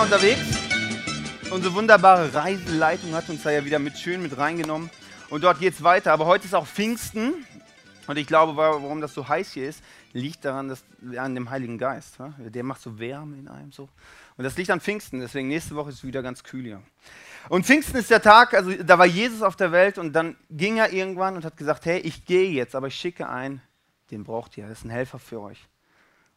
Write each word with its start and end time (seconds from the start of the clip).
da 0.00 0.04
unterwegs. 0.04 0.40
Unsere 1.50 1.74
wunderbare 1.74 2.32
Reiseleitung 2.32 3.12
hat 3.12 3.28
uns 3.28 3.42
da 3.42 3.50
ja 3.50 3.64
wieder 3.64 3.78
mit 3.78 3.98
schön 3.98 4.22
mit 4.22 4.36
reingenommen. 4.36 4.88
Und 5.28 5.44
dort 5.44 5.58
geht 5.60 5.74
es 5.74 5.82
weiter. 5.82 6.12
Aber 6.12 6.26
heute 6.26 6.46
ist 6.46 6.54
auch 6.54 6.66
Pfingsten. 6.66 7.34
Und 8.06 8.16
ich 8.16 8.26
glaube, 8.26 8.56
warum 8.56 9.00
das 9.00 9.12
so 9.12 9.28
heiß 9.28 9.52
hier 9.52 9.68
ist, 9.68 9.82
liegt 10.12 10.44
daran, 10.44 10.68
dass 10.68 10.84
an 11.16 11.34
dem 11.34 11.50
Heiligen 11.50 11.76
Geist. 11.76 12.18
Der 12.38 12.64
macht 12.64 12.80
so 12.80 12.98
Wärme 12.98 13.36
in 13.36 13.48
einem 13.48 13.72
so. 13.72 13.88
Und 14.36 14.44
das 14.44 14.56
liegt 14.56 14.70
an 14.70 14.80
Pfingsten. 14.80 15.20
Deswegen 15.20 15.48
nächste 15.48 15.74
Woche 15.76 15.90
ist 15.90 15.96
es 15.96 16.04
wieder 16.04 16.22
ganz 16.22 16.44
kühl 16.44 16.64
hier. 16.64 16.82
Und 17.48 17.66
Pfingsten 17.66 17.98
ist 17.98 18.10
der 18.10 18.22
Tag, 18.22 18.54
also 18.54 18.72
da 18.72 18.98
war 18.98 19.06
Jesus 19.06 19.42
auf 19.42 19.56
der 19.56 19.72
Welt 19.72 19.98
und 19.98 20.12
dann 20.12 20.36
ging 20.50 20.78
er 20.78 20.92
irgendwann 20.92 21.36
und 21.36 21.44
hat 21.44 21.56
gesagt, 21.56 21.84
hey, 21.84 21.98
ich 22.00 22.24
gehe 22.24 22.50
jetzt, 22.50 22.74
aber 22.74 22.86
ich 22.86 22.94
schicke 22.94 23.28
einen, 23.28 23.62
den 24.10 24.24
braucht 24.24 24.56
ihr, 24.58 24.66
das 24.66 24.78
ist 24.78 24.84
ein 24.84 24.90
Helfer 24.90 25.18
für 25.18 25.40
euch. 25.40 25.66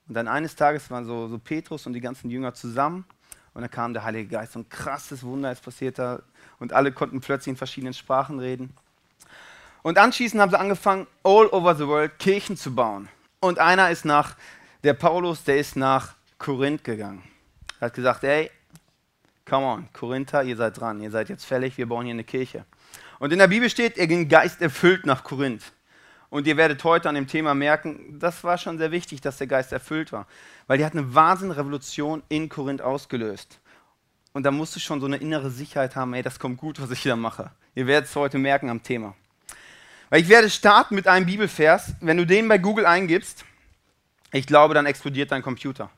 Und 0.07 0.15
dann 0.15 0.27
eines 0.27 0.55
Tages 0.55 0.89
waren 0.91 1.05
so, 1.05 1.27
so 1.27 1.39
Petrus 1.39 1.85
und 1.87 1.93
die 1.93 2.01
ganzen 2.01 2.29
Jünger 2.29 2.53
zusammen 2.53 3.05
und 3.53 3.61
dann 3.61 3.71
kam 3.71 3.93
der 3.93 4.03
Heilige 4.03 4.29
Geist. 4.29 4.53
So 4.53 4.59
ein 4.59 4.69
krasses 4.69 5.23
Wunder 5.23 5.51
ist 5.51 5.63
passiert 5.63 5.99
da 5.99 6.21
und 6.59 6.73
alle 6.73 6.91
konnten 6.91 7.21
plötzlich 7.21 7.51
in 7.51 7.57
verschiedenen 7.57 7.93
Sprachen 7.93 8.39
reden. 8.39 8.73
Und 9.81 9.97
anschließend 9.97 10.41
haben 10.41 10.49
sie 10.49 10.59
angefangen, 10.59 11.07
all 11.23 11.47
over 11.47 11.75
the 11.75 11.85
world 11.85 12.17
Kirchen 12.17 12.55
zu 12.55 12.73
bauen. 12.73 13.09
Und 13.41 13.59
einer 13.59 13.89
ist 13.89 14.05
nach, 14.05 14.35
der 14.83 14.93
Paulus, 14.93 15.43
der 15.43 15.57
ist 15.57 15.75
nach 15.75 16.15
Korinth 16.37 16.83
gegangen. 16.83 17.23
Er 17.79 17.87
hat 17.87 17.93
gesagt, 17.93 18.23
ey, 18.23 18.49
come 19.45 19.65
on, 19.65 19.89
Korinther, 19.91 20.43
ihr 20.43 20.55
seid 20.55 20.79
dran, 20.79 21.01
ihr 21.01 21.11
seid 21.11 21.29
jetzt 21.29 21.45
fällig, 21.45 21.77
wir 21.77 21.87
bauen 21.87 22.05
hier 22.05 22.13
eine 22.13 22.23
Kirche. 22.23 22.65
Und 23.19 23.33
in 23.33 23.39
der 23.39 23.47
Bibel 23.47 23.69
steht, 23.69 23.97
er 23.97 24.07
ging 24.07 24.27
geisterfüllt 24.27 25.05
nach 25.05 25.23
Korinth. 25.23 25.73
Und 26.33 26.47
ihr 26.47 26.57
werdet 26.57 26.83
heute 26.83 27.09
an 27.09 27.13
dem 27.13 27.27
Thema 27.27 27.53
merken, 27.53 28.17
das 28.17 28.43
war 28.43 28.57
schon 28.57 28.79
sehr 28.79 28.89
wichtig, 28.89 29.21
dass 29.21 29.37
der 29.37 29.45
Geist 29.45 29.71
erfüllt 29.71 30.11
war. 30.11 30.25
Weil 30.65 30.79
die 30.79 30.83
hat 30.83 30.93
eine 30.93 31.13
Wahnsinnrevolution 31.13 32.23
in 32.27 32.49
Korinth 32.49 32.81
ausgelöst. 32.81 33.59
Und 34.31 34.41
da 34.41 34.49
musst 34.49 34.75
du 34.75 34.79
schon 34.79 34.99
so 34.99 35.05
eine 35.05 35.17
innere 35.17 35.51
Sicherheit 35.51 35.95
haben, 35.95 36.15
ey, 36.15 36.23
das 36.23 36.39
kommt 36.39 36.57
gut, 36.57 36.81
was 36.81 36.89
ich 36.89 37.03
da 37.03 37.15
mache. 37.15 37.51
Ihr 37.75 37.85
werdet 37.85 38.09
es 38.09 38.15
heute 38.15 38.39
merken 38.39 38.71
am 38.71 38.81
Thema. 38.81 39.13
Weil 40.09 40.21
ich 40.21 40.27
werde 40.27 40.49
starten 40.49 40.95
mit 40.95 41.07
einem 41.07 41.27
Bibelvers. 41.27 41.93
Wenn 42.01 42.17
du 42.17 42.25
den 42.25 42.47
bei 42.47 42.57
Google 42.57 42.87
eingibst, 42.87 43.45
ich 44.31 44.47
glaube, 44.47 44.73
dann 44.73 44.87
explodiert 44.87 45.31
dein 45.31 45.43
Computer. 45.43 45.91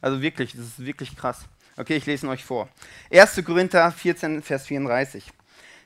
Also 0.00 0.22
wirklich, 0.22 0.52
das 0.52 0.66
ist 0.66 0.86
wirklich 0.86 1.16
krass. 1.16 1.46
Okay, 1.76 1.96
ich 1.96 2.06
lese 2.06 2.26
ihn 2.26 2.30
euch 2.30 2.44
vor. 2.44 2.68
1. 3.12 3.42
Korinther 3.44 3.90
14, 3.90 4.40
Vers 4.44 4.66
34. 4.66 5.24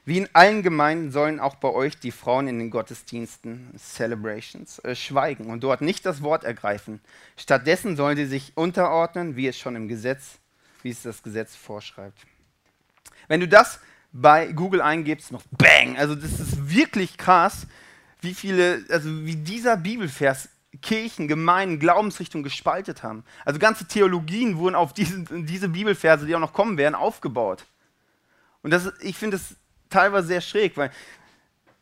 Wie 0.06 0.18
in 0.18 0.28
allen 0.34 0.62
Gemeinden 0.62 1.10
sollen 1.10 1.40
auch 1.40 1.54
bei 1.54 1.68
euch 1.68 1.98
die 1.98 2.10
Frauen 2.10 2.46
in 2.46 2.58
den 2.58 2.70
Gottesdiensten, 2.70 3.72
Celebrations, 3.78 4.78
äh, 4.80 4.94
schweigen 4.94 5.46
und 5.46 5.64
dort 5.64 5.80
nicht 5.80 6.04
das 6.04 6.22
Wort 6.22 6.44
ergreifen. 6.44 7.00
Stattdessen 7.38 7.96
sollen 7.96 8.16
sie 8.16 8.26
sich 8.26 8.52
unterordnen, 8.54 9.36
wie 9.36 9.48
es 9.48 9.58
schon 9.58 9.76
im 9.76 9.88
Gesetz, 9.88 10.38
wie 10.82 10.90
es 10.90 11.02
das 11.02 11.22
Gesetz 11.22 11.56
vorschreibt. 11.56 12.18
Wenn 13.28 13.40
du 13.40 13.48
das 13.48 13.80
bei 14.12 14.52
Google 14.52 14.82
eingibst, 14.82 15.32
noch 15.32 15.42
bang, 15.50 15.96
also 15.96 16.14
das 16.14 16.38
ist 16.38 16.68
wirklich 16.68 17.16
krass, 17.16 17.66
wie 18.20 18.34
viele, 18.34 18.84
also 18.90 19.24
wie 19.24 19.36
dieser 19.36 19.78
Bibelvers 19.78 20.50
Kirchen, 20.82 21.28
Gemeinden, 21.28 21.78
Glaubensrichtungen 21.78 22.44
gespaltet 22.44 23.02
haben. 23.02 23.24
Also 23.44 23.58
ganze 23.58 23.86
Theologien 23.86 24.58
wurden 24.58 24.74
auf 24.74 24.92
diese, 24.92 25.24
diese 25.30 25.68
Bibelverse, 25.68 26.26
die 26.26 26.34
auch 26.34 26.40
noch 26.40 26.52
kommen 26.52 26.76
werden, 26.76 26.94
aufgebaut. 26.94 27.64
Und 28.62 28.70
das, 28.70 28.92
ich 29.00 29.16
finde 29.16 29.38
das 29.38 29.56
teilweise 29.94 30.28
sehr 30.28 30.40
schräg, 30.40 30.76
weil 30.76 30.90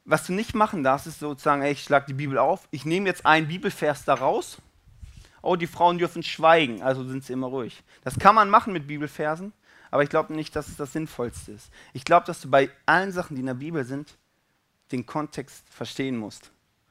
was 0.05 0.27
du 0.27 0.33
nicht 0.33 0.55
machen 0.55 0.83
darfst, 0.83 1.07
ist 1.07 1.21
sozusagen, 1.21 1.63
ey, 1.63 1.73
ich 1.73 1.85
schlage 1.85 2.07
die 2.07 2.15
Bibel 2.15 2.39
auf, 2.39 2.67
ich 2.71 2.85
nehme 2.85 3.07
jetzt 3.07 3.25
einen 3.25 3.49
Bibelvers 3.49 4.05
da 4.05 4.15
raus, 4.15 4.59
oh, 5.43 5.57
die 5.57 5.67
Frauen 5.67 5.99
dürfen 5.99 6.23
schweigen, 6.23 6.83
also 6.83 7.05
sind 7.05 7.25
sie 7.25 7.33
immer 7.33 7.49
ruhig. 7.49 7.83
Das 8.03 8.19
kann 8.19 8.35
man 8.35 8.51
machen 8.51 8.73
mit 8.73 8.87
Bibelversen, 8.87 9.53
aber 9.91 10.03
ich 10.03 10.11
glaube 10.11 10.35
nicht, 10.35 10.55
dass 10.57 10.69
es 10.69 10.77
das 10.77 10.93
Sinnvollste 10.93 11.53
ist. 11.53 11.71
Ich 11.93 12.05
glaube, 12.05 12.27
dass 12.27 12.41
du 12.41 12.51
bei 12.51 12.71
allen 12.87 13.13
Sachen, 13.13 13.37
die 13.37 13.41
in 13.41 13.47
der 13.47 13.55
Bibel 13.55 13.85
sind, 13.85 14.17
den 14.91 15.07
Kontext 15.07 15.65
verstehen 15.71 16.17
musst. 16.17 16.51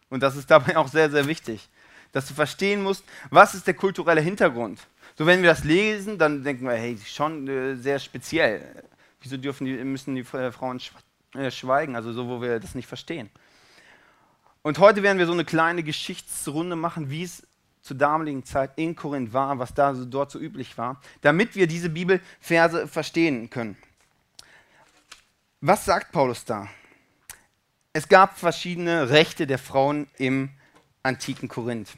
Und 0.10 0.24
das 0.24 0.36
ist 0.36 0.50
dabei 0.50 0.78
auch 0.78 0.88
sehr, 0.88 1.10
sehr 1.10 1.28
wichtig, 1.28 1.70
dass 2.12 2.28
du 2.28 2.34
verstehen 2.34 2.82
musst, 2.84 3.04
was 3.30 3.56
ist 3.56 3.68
der 3.68 3.74
kulturelle 3.74 4.22
Hintergrund. 4.22 4.80
So, 5.18 5.26
wenn 5.26 5.42
wir 5.42 5.50
das 5.50 5.64
lesen, 5.64 6.18
dann 6.18 6.44
denken 6.44 6.66
wir, 6.66 6.74
hey, 6.74 6.98
schon 7.06 7.48
äh, 7.48 7.76
sehr 7.76 8.00
speziell. 8.00 8.84
Wieso 9.22 9.38
dürfen 9.38 9.66
die, 9.66 9.74
müssen 9.84 10.16
die 10.16 10.22
äh, 10.22 10.52
Frauen 10.52 10.80
schweigen? 10.80 11.11
Äh, 11.34 11.50
schweigen, 11.50 11.96
also 11.96 12.12
so, 12.12 12.28
wo 12.28 12.42
wir 12.42 12.60
das 12.60 12.76
nicht 12.76 12.88
verstehen. 12.88 13.30
Und 14.64 14.80
heute 14.80 15.02
werden 15.02 15.18
wir 15.18 15.26
so 15.26 15.32
eine 15.32 15.46
kleine 15.46 15.82
Geschichtsrunde 15.82 16.76
machen, 16.76 17.10
wie 17.10 17.24
es 17.24 17.48
zur 17.82 17.98
damaligen 17.98 18.44
Zeit 18.44 18.72
in 18.76 18.96
Korinth 18.96 19.34
war, 19.34 19.58
was 19.58 19.74
da 19.74 19.96
so, 19.96 20.06
dort 20.06 20.30
so 20.30 20.40
üblich 20.40 20.78
war, 20.78 21.02
damit 21.22 21.56
wir 21.56 21.68
diese 21.68 21.90
Bibelverse 21.90 22.88
verstehen 22.88 23.50
können. 23.50 23.78
Was 25.62 25.86
sagt 25.86 26.12
Paulus 26.12 26.44
da? 26.46 26.68
Es 27.94 28.08
gab 28.08 28.38
verschiedene 28.38 29.10
Rechte 29.10 29.48
der 29.48 29.58
Frauen 29.58 30.08
im 30.18 30.50
antiken 31.02 31.48
Korinth. 31.48 31.94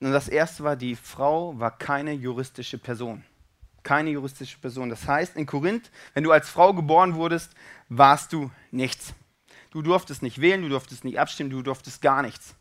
Und 0.00 0.12
das 0.12 0.28
erste 0.28 0.64
war, 0.64 0.76
die 0.76 0.96
Frau 0.96 1.58
war 1.58 1.76
keine 1.76 2.12
juristische 2.12 2.78
Person 2.78 3.24
keine 3.88 4.10
juristische 4.10 4.58
Person. 4.58 4.90
Das 4.90 5.08
heißt, 5.08 5.34
in 5.36 5.46
Korinth, 5.46 5.90
wenn 6.12 6.22
du 6.22 6.30
als 6.30 6.50
Frau 6.50 6.74
geboren 6.74 7.14
wurdest, 7.14 7.54
warst 7.88 8.34
du 8.34 8.50
nichts. 8.70 9.14
Du 9.70 9.80
durftest 9.80 10.22
nicht 10.22 10.42
wählen, 10.42 10.60
du 10.60 10.68
durftest 10.68 11.04
nicht 11.04 11.18
abstimmen, 11.18 11.48
du 11.48 11.62
durftest 11.62 12.02
gar 12.02 12.20
nichts. 12.20 12.54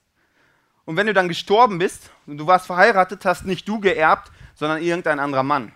Und 0.85 0.95
wenn 0.95 1.05
du 1.05 1.13
dann 1.13 1.27
gestorben 1.27 1.79
bist 1.79 2.11
und 2.27 2.37
du 2.37 2.47
warst 2.47 2.65
verheiratet, 2.65 3.25
hast 3.25 3.43
nicht 3.43 3.67
du 3.67 3.81
geerbt, 3.81 4.31
sondern 4.55 4.81
irgendein 4.81 5.19
anderer 5.19 5.43
Mann. 5.43 5.73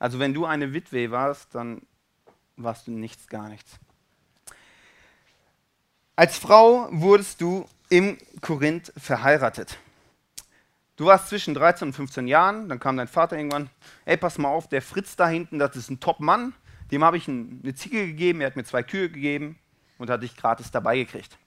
Also 0.00 0.18
wenn 0.18 0.34
du 0.34 0.44
eine 0.44 0.74
Witwe 0.74 1.12
warst, 1.12 1.54
dann 1.54 1.82
warst 2.56 2.88
du 2.88 2.90
nichts, 2.90 3.28
gar 3.28 3.48
nichts. 3.48 3.78
Als 6.16 6.36
Frau 6.36 6.88
wurdest 6.90 7.40
du 7.40 7.68
im 7.90 8.18
Korinth 8.40 8.92
verheiratet. 8.96 9.78
Du 10.98 11.06
warst 11.06 11.28
zwischen 11.28 11.54
13 11.54 11.88
und 11.88 11.94
15 11.94 12.26
Jahren, 12.26 12.68
dann 12.68 12.80
kam 12.80 12.96
dein 12.96 13.06
Vater 13.06 13.36
irgendwann, 13.36 13.70
ey, 14.04 14.16
pass 14.16 14.36
mal 14.36 14.48
auf, 14.48 14.68
der 14.68 14.82
Fritz 14.82 15.14
da 15.14 15.28
hinten, 15.28 15.60
das 15.60 15.76
ist 15.76 15.90
ein 15.90 16.00
Top-Mann, 16.00 16.54
dem 16.90 17.04
habe 17.04 17.16
ich 17.16 17.28
eine 17.28 17.72
Ziege 17.72 18.04
gegeben, 18.04 18.40
er 18.40 18.48
hat 18.48 18.56
mir 18.56 18.64
zwei 18.64 18.82
Kühe 18.82 19.08
gegeben 19.08 19.56
und 19.98 20.10
hat 20.10 20.24
dich 20.24 20.36
gratis 20.36 20.72
dabei 20.72 20.96
gekriegt. 20.96 21.38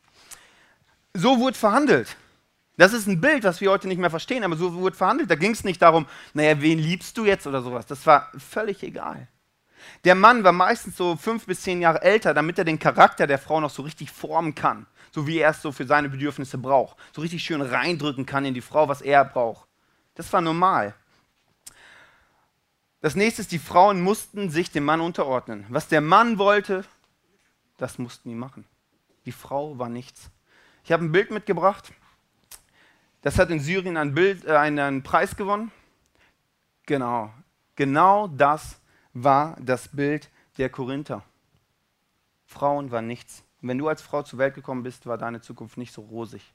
So 1.14 1.38
wurde 1.40 1.58
verhandelt. 1.58 2.16
Das 2.78 2.94
ist 2.94 3.08
ein 3.08 3.20
Bild, 3.20 3.44
was 3.44 3.60
wir 3.60 3.72
heute 3.72 3.90
nicht 3.90 3.98
mehr 3.98 4.10
verstehen, 4.10 4.46
aber 4.46 4.56
so 4.56 4.74
wurde 4.76 4.96
verhandelt. 4.96 5.30
Da 5.30 5.36
ging 5.36 5.52
es 5.52 5.66
nicht 5.66 5.82
darum, 5.82 6.06
naja, 6.34 6.62
wen 6.62 6.80
liebst 6.80 7.18
du 7.18 7.26
jetzt 7.26 7.46
oder 7.46 7.62
sowas. 7.62 7.86
Das 7.86 8.06
war 8.06 8.32
völlig 8.38 8.82
egal. 8.84 9.28
Der 10.06 10.16
Mann 10.16 10.46
war 10.46 10.54
meistens 10.54 10.96
so 10.96 11.18
fünf 11.18 11.46
bis 11.46 11.64
zehn 11.64 11.82
Jahre 11.82 12.02
älter, 12.02 12.34
damit 12.34 12.58
er 12.58 12.64
den 12.64 12.80
Charakter 12.80 13.28
der 13.28 13.38
Frau 13.38 13.60
noch 13.60 13.70
so 13.70 13.82
richtig 13.82 14.12
formen 14.12 14.56
kann 14.56 14.88
so 15.12 15.28
wie 15.28 15.40
er 15.40 15.52
es 15.52 15.62
so 15.62 15.72
für 15.72 15.86
seine 15.86 16.10
Bedürfnisse 16.10 16.58
braucht. 16.58 16.98
So 17.14 17.22
richtig 17.22 17.44
schön 17.44 17.62
reindrücken 17.62 18.26
kann 18.26 18.46
in 18.46 18.54
die 18.54 18.62
Frau, 18.62 18.88
was 18.88 19.02
er 19.02 19.26
braucht. 19.26 19.68
Das 20.16 20.32
war 20.34 20.42
normal. 20.42 20.94
Das 23.02 23.16
nächste 23.16 23.42
ist, 23.42 23.52
die 23.52 23.60
Frauen 23.60 24.02
mussten 24.02 24.50
sich 24.50 24.72
dem 24.72 24.86
Mann 24.86 25.02
unterordnen. 25.02 25.66
Was 25.70 25.88
der 25.88 26.02
Mann 26.02 26.38
wollte, 26.38 26.86
das 27.78 27.98
mussten 27.98 28.30
die 28.30 28.36
machen. 28.36 28.66
Die 29.26 29.32
Frau 29.32 29.78
war 29.78 29.90
nichts. 29.90 30.30
Ich 30.84 30.92
habe 30.92 31.04
ein 31.04 31.12
Bild 31.12 31.32
mitgebracht. 31.32 31.92
Das 33.22 33.38
hat 33.38 33.50
in 33.50 33.60
Syrien 33.60 33.98
ein 33.98 34.14
Bild, 34.14 34.46
äh, 34.46 34.56
einen 34.56 35.04
Preis 35.04 35.36
gewonnen. 35.36 35.72
Genau. 36.86 37.32
Genau 37.76 38.28
das 38.28 38.80
war 39.14 39.58
das 39.60 39.88
Bild 39.88 40.30
der 40.58 40.70
Korinther. 40.70 41.24
Frauen 42.46 42.92
waren 42.92 43.08
nichts. 43.08 43.44
Und 43.62 43.68
wenn 43.70 43.78
du 43.78 43.88
als 43.88 44.02
Frau 44.02 44.24
zur 44.24 44.40
Welt 44.40 44.56
gekommen 44.56 44.84
bist, 44.84 45.06
war 45.06 45.18
deine 45.18 45.42
Zukunft 45.42 45.78
nicht 45.78 45.94
so 45.94 46.02
rosig. 46.02 46.54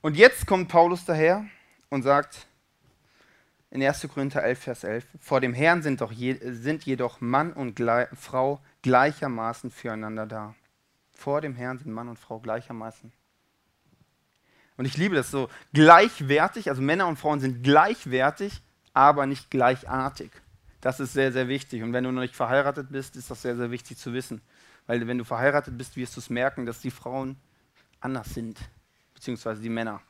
Und 0.00 0.16
jetzt 0.16 0.46
kommt 0.46 0.68
Paulus 0.68 1.04
daher 1.04 1.46
und 1.88 2.02
sagt 2.02 2.46
in 3.70 3.82
1. 3.82 4.06
Korinther 4.12 4.42
11, 4.42 4.58
Vers 4.58 4.84
11, 4.84 5.06
vor 5.18 5.40
dem 5.40 5.54
Herrn 5.54 5.82
sind, 5.82 6.00
doch 6.00 6.12
je, 6.12 6.38
sind 6.52 6.84
jedoch 6.84 7.20
Mann 7.20 7.52
und 7.52 7.74
Gle 7.74 8.08
Frau 8.12 8.60
gleichermaßen 8.82 9.70
füreinander 9.70 10.26
da. 10.26 10.54
Vor 11.12 11.40
dem 11.40 11.54
Herrn 11.54 11.78
sind 11.78 11.92
Mann 11.92 12.08
und 12.08 12.18
Frau 12.18 12.38
gleichermaßen. 12.38 13.12
Und 14.76 14.84
ich 14.84 14.96
liebe 14.96 15.14
das 15.14 15.30
so, 15.30 15.48
gleichwertig, 15.72 16.68
also 16.68 16.82
Männer 16.82 17.06
und 17.06 17.18
Frauen 17.18 17.40
sind 17.40 17.62
gleichwertig, 17.62 18.62
aber 18.92 19.26
nicht 19.26 19.50
gleichartig. 19.50 20.30
Das 20.84 21.00
ist 21.00 21.14
sehr, 21.14 21.32
sehr 21.32 21.48
wichtig. 21.48 21.82
Und 21.82 21.94
wenn 21.94 22.04
du 22.04 22.12
noch 22.12 22.20
nicht 22.20 22.36
verheiratet 22.36 22.88
bist, 22.90 23.16
ist 23.16 23.30
das 23.30 23.40
sehr, 23.40 23.56
sehr 23.56 23.70
wichtig 23.70 23.96
zu 23.96 24.12
wissen. 24.12 24.42
Weil 24.86 25.06
wenn 25.08 25.16
du 25.16 25.24
verheiratet 25.24 25.78
bist, 25.78 25.96
wirst 25.96 26.14
du 26.14 26.20
es 26.20 26.28
merken, 26.28 26.66
dass 26.66 26.80
die 26.80 26.90
Frauen 26.90 27.36
anders 28.00 28.34
sind, 28.34 28.58
beziehungsweise 29.14 29.62
die 29.62 29.70
Männer. 29.70 30.02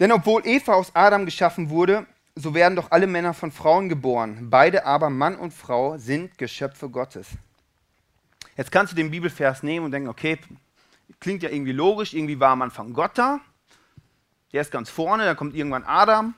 Denn 0.00 0.10
obwohl 0.10 0.44
Eva 0.44 0.74
aus 0.74 0.90
Adam 0.96 1.26
geschaffen 1.26 1.70
wurde, 1.70 2.06
so 2.34 2.54
werden 2.54 2.74
doch 2.74 2.90
alle 2.90 3.06
Männer 3.06 3.32
von 3.32 3.52
Frauen 3.52 3.88
geboren. 3.88 4.50
Beide 4.50 4.84
aber, 4.84 5.10
Mann 5.10 5.36
und 5.36 5.54
Frau, 5.54 5.96
sind 5.96 6.36
Geschöpfe 6.36 6.88
Gottes. 6.88 7.28
Jetzt 8.56 8.72
kannst 8.72 8.94
du 8.94 8.96
den 8.96 9.12
Bibelvers 9.12 9.62
nehmen 9.62 9.86
und 9.86 9.92
denken, 9.92 10.08
okay, 10.08 10.40
klingt 11.20 11.44
ja 11.44 11.50
irgendwie 11.50 11.70
logisch, 11.70 12.14
irgendwie 12.14 12.40
war 12.40 12.50
am 12.50 12.62
Anfang 12.62 12.92
Gott 12.94 13.16
da, 13.16 13.38
der 14.52 14.62
ist 14.62 14.72
ganz 14.72 14.90
vorne, 14.90 15.24
dann 15.24 15.36
kommt 15.36 15.54
irgendwann 15.54 15.84
Adam 15.84 16.34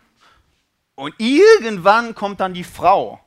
Und 0.95 1.15
irgendwann 1.19 2.15
kommt 2.15 2.41
dann 2.41 2.55
die 2.55 2.65
Frau. 2.65 3.25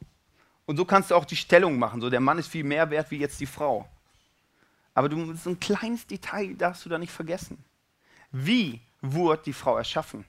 Und 0.65 0.77
so 0.77 0.85
kannst 0.85 1.11
du 1.11 1.15
auch 1.15 1.25
die 1.25 1.35
Stellung 1.35 1.77
machen. 1.77 2.01
So, 2.01 2.09
der 2.09 2.19
Mann 2.19 2.37
ist 2.37 2.47
viel 2.47 2.63
mehr 2.63 2.89
wert 2.89 3.11
wie 3.11 3.17
jetzt 3.17 3.39
die 3.39 3.45
Frau. 3.45 3.87
Aber 4.93 5.09
du, 5.09 5.33
so 5.35 5.49
ein 5.49 5.59
kleines 5.59 6.07
Detail 6.07 6.55
darfst 6.55 6.85
du 6.85 6.89
da 6.89 6.97
nicht 6.97 7.11
vergessen. 7.11 7.63
Wie 8.31 8.81
wurde 9.01 9.43
die 9.43 9.53
Frau 9.53 9.77
erschaffen? 9.77 10.25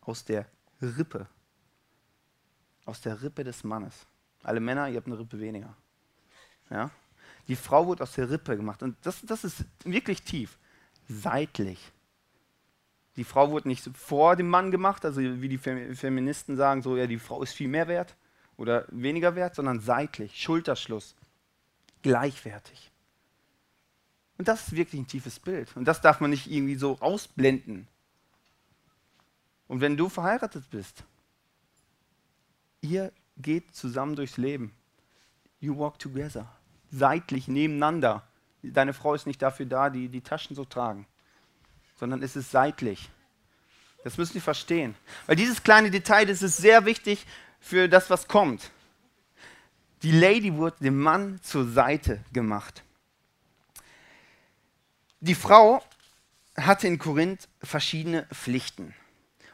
Aus 0.00 0.24
der 0.24 0.46
Rippe. 0.80 1.26
Aus 2.84 3.00
der 3.00 3.22
Rippe 3.22 3.44
des 3.44 3.62
Mannes. 3.62 4.06
Alle 4.42 4.60
Männer, 4.60 4.88
ihr 4.88 4.96
habt 4.96 5.06
eine 5.06 5.18
Rippe 5.18 5.38
weniger. 5.38 5.74
Ja? 6.70 6.90
Die 7.48 7.56
Frau 7.56 7.86
wurde 7.86 8.02
aus 8.02 8.12
der 8.12 8.30
Rippe 8.30 8.56
gemacht. 8.56 8.82
Und 8.82 8.96
das, 9.02 9.20
das 9.22 9.44
ist 9.44 9.64
wirklich 9.84 10.22
tief. 10.22 10.58
Seitlich. 11.08 11.92
Die 13.16 13.24
Frau 13.24 13.50
wurde 13.50 13.68
nicht 13.68 13.88
vor 13.96 14.36
dem 14.36 14.48
Mann 14.48 14.70
gemacht, 14.70 15.04
also 15.04 15.20
wie 15.20 15.48
die 15.48 15.58
Feministen 15.58 16.56
sagen, 16.56 16.82
so 16.82 16.96
ja, 16.96 17.06
die 17.06 17.18
Frau 17.18 17.42
ist 17.42 17.52
viel 17.52 17.68
mehr 17.68 17.88
wert 17.88 18.16
oder 18.56 18.86
weniger 18.88 19.34
wert, 19.34 19.54
sondern 19.54 19.80
seitlich, 19.80 20.40
Schulterschluss, 20.40 21.14
gleichwertig. 22.02 22.90
Und 24.38 24.48
das 24.48 24.68
ist 24.68 24.76
wirklich 24.76 25.00
ein 25.00 25.06
tiefes 25.06 25.38
Bild. 25.38 25.76
Und 25.76 25.84
das 25.84 26.00
darf 26.00 26.20
man 26.20 26.30
nicht 26.30 26.50
irgendwie 26.50 26.74
so 26.74 26.98
ausblenden. 27.00 27.86
Und 29.68 29.80
wenn 29.80 29.96
du 29.96 30.08
verheiratet 30.08 30.68
bist, 30.70 31.04
ihr 32.80 33.12
geht 33.36 33.74
zusammen 33.74 34.16
durchs 34.16 34.36
Leben. 34.36 34.74
You 35.60 35.78
walk 35.78 35.98
together. 35.98 36.50
Seitlich, 36.90 37.46
nebeneinander. 37.46 38.26
Deine 38.62 38.92
Frau 38.92 39.14
ist 39.14 39.26
nicht 39.26 39.42
dafür 39.42 39.66
da, 39.66 39.90
die, 39.90 40.08
die 40.08 40.20
Taschen 40.20 40.56
zu 40.56 40.64
tragen, 40.64 41.06
sondern 42.02 42.20
es 42.24 42.34
ist 42.34 42.50
seitlich. 42.50 43.08
Das 44.02 44.18
müssen 44.18 44.34
wir 44.34 44.42
verstehen. 44.42 44.96
Weil 45.28 45.36
dieses 45.36 45.62
kleine 45.62 45.88
Detail, 45.88 46.26
das 46.26 46.42
ist 46.42 46.56
sehr 46.56 46.84
wichtig 46.84 47.24
für 47.60 47.88
das, 47.88 48.10
was 48.10 48.26
kommt. 48.26 48.72
Die 50.02 50.10
Lady 50.10 50.52
wurde 50.52 50.78
dem 50.80 51.00
Mann 51.00 51.38
zur 51.44 51.64
Seite 51.64 52.18
gemacht. 52.32 52.82
Die 55.20 55.36
Frau 55.36 55.80
hatte 56.56 56.88
in 56.88 56.98
Korinth 56.98 57.48
verschiedene 57.62 58.26
Pflichten. 58.34 58.96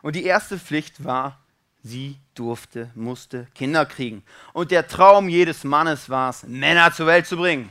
Und 0.00 0.16
die 0.16 0.24
erste 0.24 0.58
Pflicht 0.58 1.04
war, 1.04 1.38
sie 1.82 2.16
durfte, 2.32 2.90
musste 2.94 3.46
Kinder 3.54 3.84
kriegen. 3.84 4.24
Und 4.54 4.70
der 4.70 4.88
Traum 4.88 5.28
jedes 5.28 5.64
Mannes 5.64 6.08
war 6.08 6.30
es, 6.30 6.44
Männer 6.44 6.94
zur 6.94 7.08
Welt 7.08 7.26
zu 7.26 7.36
bringen. 7.36 7.70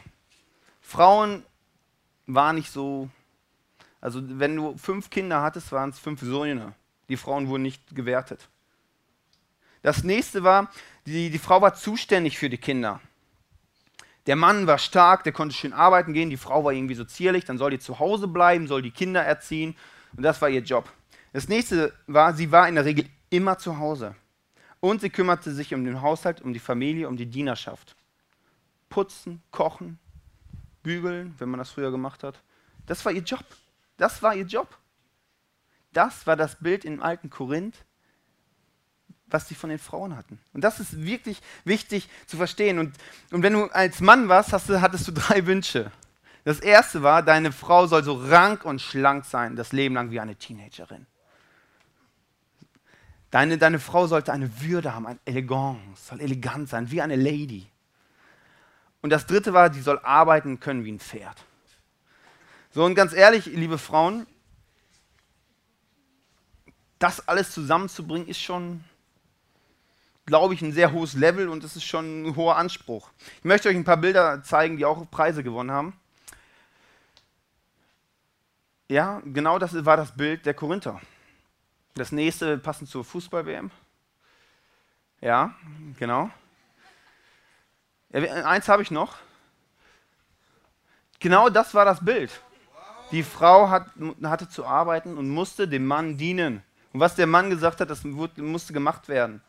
Frauen 0.82 1.44
waren 2.28 2.58
nicht 2.58 2.72
so, 2.72 3.10
also 4.08 4.22
wenn 4.24 4.56
du 4.56 4.78
fünf 4.78 5.10
Kinder 5.10 5.42
hattest, 5.42 5.74
waren 5.74 5.90
es 5.90 6.00
fünf 6.00 6.22
Söhne. 6.22 6.74
Die 7.10 7.18
Frauen 7.18 7.50
wurden 7.50 7.64
nicht 7.64 7.94
gewertet. 7.94 8.48
Das 9.82 10.06
nächste 10.06 10.46
war, 10.46 10.72
die, 11.06 11.30
die 11.30 11.38
Frau 11.38 11.62
war 11.62 11.74
zuständig 11.74 12.38
für 12.38 12.50
die 12.50 12.58
Kinder. 12.58 13.02
Der 14.26 14.38
Mann 14.38 14.66
war 14.66 14.78
stark, 14.78 15.26
der 15.26 15.34
konnte 15.34 15.54
schön 15.54 15.74
arbeiten 15.74 16.14
gehen, 16.14 16.30
die 16.30 16.38
Frau 16.38 16.64
war 16.64 16.72
irgendwie 16.72 16.96
so 16.96 17.04
zierlich, 17.04 17.44
dann 17.44 17.58
soll 17.58 17.72
die 17.72 17.80
zu 17.80 18.00
Hause 18.00 18.30
bleiben, 18.30 18.68
soll 18.68 18.82
die 18.82 18.92
Kinder 18.92 19.22
erziehen 19.22 19.76
und 20.16 20.24
das 20.24 20.42
war 20.42 20.48
ihr 20.48 20.62
Job. 20.62 20.90
Das 21.34 21.50
nächste 21.50 21.92
war, 22.08 22.34
sie 22.34 22.50
war 22.50 22.70
in 22.70 22.76
der 22.76 22.86
Regel 22.86 23.10
immer 23.30 23.58
zu 23.58 23.78
Hause 23.78 24.16
und 24.80 25.02
sie 25.02 25.10
kümmerte 25.10 25.52
sich 25.52 25.74
um 25.74 25.84
den 25.84 26.02
Haushalt, 26.02 26.42
um 26.42 26.54
die 26.54 26.60
Familie, 26.60 27.10
um 27.10 27.18
die 27.18 27.26
Dienerschaft. 27.26 27.98
Putzen, 28.88 29.42
kochen, 29.52 30.00
bügeln, 30.82 31.36
wenn 31.40 31.50
man 31.50 31.58
das 31.58 31.72
früher 31.72 31.92
gemacht 31.92 32.24
hat. 32.24 32.42
Das 32.86 33.04
war 33.04 33.12
ihr 33.12 33.24
Job. 33.24 33.44
Das 33.98 34.22
war 34.22 34.36
ihr 34.36 34.46
Job. 34.46 34.78
Das 35.92 36.28
war 36.28 36.36
das 36.36 36.56
Bild 36.60 36.86
im 36.86 37.02
alten 37.02 37.30
Korinth 37.30 37.84
was 39.30 39.48
sie 39.48 39.56
von 39.56 39.70
den 39.70 39.80
Frauen 39.80 40.16
hatten. 40.16 40.40
Und 40.54 40.64
das 40.64 40.80
ist 40.80 41.04
wirklich 41.04 41.42
wichtig 41.66 42.10
zu 42.26 42.38
verstehen. 42.38 42.80
Und, 42.80 42.96
und 43.32 43.44
wenn 43.44 43.54
du 43.54 43.66
als 43.66 44.00
Mann 44.00 44.30
warst, 44.30 44.54
hast 44.54 44.70
du, 44.70 44.82
hattest 44.82 45.08
du 45.08 45.12
drei 45.12 45.46
Wünsche. 45.46 45.92
Das 46.44 46.60
erste 46.60 47.04
war, 47.04 47.24
deine 47.24 47.52
Frau 47.52 47.88
soll 47.88 48.04
so 48.04 48.14
rank 48.14 48.64
und 48.64 48.82
schlank 48.82 49.26
sein, 49.26 49.56
das 49.56 49.74
Leben 49.74 49.96
lang 49.96 50.12
wie 50.12 50.20
eine 50.20 50.36
Teenagerin. 50.36 51.06
Deine, 53.32 53.58
deine 53.58 53.80
Frau 53.80 54.08
sollte 54.08 54.32
eine 54.32 54.62
Würde 54.62 54.96
haben, 54.96 55.06
eine 55.06 55.20
Eleganz, 55.26 56.08
soll 56.08 56.22
elegant 56.22 56.70
sein, 56.70 56.90
wie 56.90 57.02
eine 57.02 57.18
Lady. 57.18 57.68
Und 59.02 59.10
das 59.10 59.28
dritte 59.28 59.54
war, 59.54 59.70
die 59.70 59.82
soll 59.82 60.00
arbeiten 60.00 60.62
können 60.62 60.86
wie 60.86 60.94
ein 60.94 61.00
Pferd. 61.00 61.44
So, 62.78 62.86
und 62.86 62.94
ganz 62.94 63.12
ehrlich, 63.12 63.48
liebe 63.48 63.80
Frauen, 63.80 64.28
das 67.00 67.28
alles 67.28 67.50
zusammenzubringen, 67.50 68.28
ist 68.28 68.40
schon, 68.40 68.84
glaube 70.28 70.54
ich, 70.54 70.62
ein 70.62 70.72
sehr 70.72 70.92
hohes 70.92 71.16
Level 71.16 71.50
und 71.50 71.64
es 71.64 71.76
ist 71.76 71.86
schon 71.86 72.22
ein 72.22 72.36
hoher 72.36 72.56
Anspruch. 72.56 73.10
Ich 73.40 73.46
möchte 73.46 73.70
euch 73.70 73.76
ein 73.76 73.84
paar 73.84 73.98
Bilder 73.98 74.44
zeigen, 74.44 74.78
die 74.78 74.86
auch 74.86 75.10
Preise 75.10 75.42
gewonnen 75.42 75.72
haben. 75.72 76.00
Ja, 78.90 79.24
genau 79.26 79.58
das 79.58 79.84
war 79.84 79.98
das 79.98 80.16
Bild 80.16 80.46
der 80.46 80.54
Korinther. 80.54 81.02
Das 81.96 82.12
nächste 82.12 82.60
passend 82.60 82.92
zur 82.92 83.04
Fußball-WM. 83.04 83.72
Ja, 85.22 85.56
genau. 85.98 86.30
eins 88.14 88.70
habe 88.70 88.84
ich 88.84 88.92
noch. 88.92 89.16
Genau 91.20 91.50
das 91.50 91.74
war 91.74 91.84
das 91.84 92.06
Bild. 92.06 92.40
Die 93.12 93.24
Frau 93.24 93.70
hat, 93.70 93.88
hatte 94.24 94.50
zu 94.50 94.66
arbeiten 94.66 95.18
und 95.18 95.30
musste 95.30 95.68
dem 95.68 95.86
Mann 95.86 96.18
dienen. 96.18 96.62
Und 96.94 97.00
was 97.00 97.16
der 97.16 97.28
Mann 97.28 97.50
gesagt 97.50 97.80
hat, 97.80 97.90
das 97.90 98.04
musste 98.04 98.74
gemacht 98.74 99.08
werden. 99.08 99.42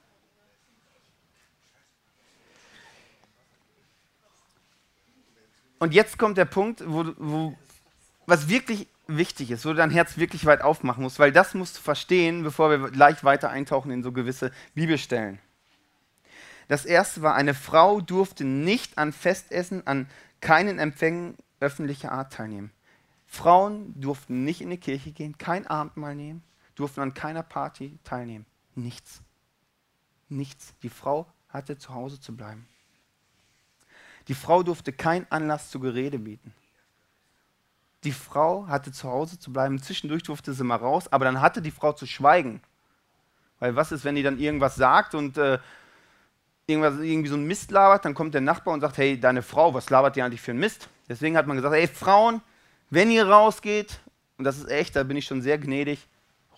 Und 5.79 5.95
jetzt 5.95 6.19
kommt 6.19 6.37
der 6.39 6.45
Punkt, 6.45 6.83
wo, 6.87 7.05
wo, 7.17 7.57
was 8.27 8.49
wirklich 8.49 8.89
wichtig 9.07 9.51
ist, 9.51 9.65
wo 9.65 9.71
du 9.71 9.77
dein 9.77 9.91
Herz 9.91 10.19
wirklich 10.19 10.45
weit 10.45 10.61
aufmachen 10.63 11.03
musst, 11.03 11.19
weil 11.19 11.33
das 11.33 11.55
musst 11.55 11.79
du 11.79 11.81
verstehen, 11.81 12.43
bevor 12.43 12.71
wir 12.71 12.91
gleich 12.91 13.25
weiter 13.25 13.51
eintauchen 13.51 13.91
in 13.91 14.03
so 14.03 14.13
gewisse 14.13 14.53
Bibelstellen. 14.75 15.39
Das 16.67 16.85
erste 16.85 17.23
war, 17.23 17.35
eine 17.35 17.55
Frau 17.55 18.01
durfte 18.01 18.45
nicht 18.45 18.99
an 18.99 19.13
Festessen, 19.13 19.87
an 19.87 20.09
keinen 20.41 20.79
Empfängen 20.79 21.37
öffentlicher 21.61 22.13
Art 22.13 22.33
teilnehmen. 22.33 22.71
Frauen 23.29 23.93
durften 24.01 24.43
nicht 24.45 24.61
in 24.63 24.71
die 24.71 24.79
Kirche 24.79 25.13
gehen, 25.13 25.37
kein 25.37 25.67
Abendmahl 25.67 26.17
nehmen, 26.17 26.43
durften 26.75 27.01
an 27.01 27.15
keiner 27.15 27.43
Party 27.43 27.99
teilnehmen. 28.03 28.47
Nichts. 28.75 29.23
Nichts. 30.29 30.75
Die 30.83 30.89
Frau 30.89 31.27
hatte 31.49 31.79
zu 31.79 31.95
Hause 31.95 32.21
zu 32.21 32.35
bleiben. 32.35 32.67
Die 34.29 34.35
Frau 34.35 34.63
durfte 34.63 34.93
keinen 34.93 35.27
Anlass 35.31 35.71
zu 35.71 35.79
Gerede 35.79 36.19
bieten. 36.19 36.53
Die 38.05 38.13
Frau 38.13 38.67
hatte 38.67 38.93
zu 38.93 39.09
Hause 39.09 39.39
zu 39.39 39.53
bleiben. 39.53 39.81
Zwischendurch 39.81 40.23
durfte 40.23 40.53
sie 40.53 40.65
mal 40.65 40.77
raus, 40.77 41.09
aber 41.09 41.25
dann 41.25 41.41
hatte 41.41 41.63
die 41.63 41.71
Frau 41.71 41.93
zu 41.93 42.07
schweigen. 42.07 42.61
Weil 43.59 43.77
was 43.77 43.93
ist, 43.93 44.05
wenn 44.05 44.15
die 44.15 44.23
dann 44.23 44.39
irgendwas 44.39 44.77
sagt 44.77 45.15
und 45.15 45.37
äh, 45.37 45.59
irgendwas, 46.67 46.99
irgendwie 46.99 47.29
so 47.29 47.37
ein 47.37 47.47
Mist 47.47 47.71
labert, 47.71 48.05
dann 48.05 48.15
kommt 48.15 48.35
der 48.35 48.41
Nachbar 48.41 48.75
und 48.75 48.81
sagt, 48.81 48.99
hey, 48.99 49.19
deine 49.19 49.43
Frau, 49.43 49.75
was 49.75 49.91
labert 49.91 50.17
die 50.17 50.23
eigentlich 50.23 50.41
für 50.41 50.53
ein 50.53 50.59
Mist? 50.59 50.89
Deswegen 51.09 51.37
hat 51.37 51.47
man 51.47 51.57
gesagt, 51.57 51.75
hey, 51.75 51.89
Frauen, 51.89 52.41
wenn 52.91 53.11
ihr 53.11 53.29
rausgeht, 53.29 54.01
und 54.37 54.45
das 54.45 54.59
ist 54.59 54.69
echt, 54.69 54.97
da 54.97 55.03
bin 55.03 55.17
ich 55.17 55.27
schon 55.27 55.43
sehr 55.43 55.59
gnädig, 55.59 56.07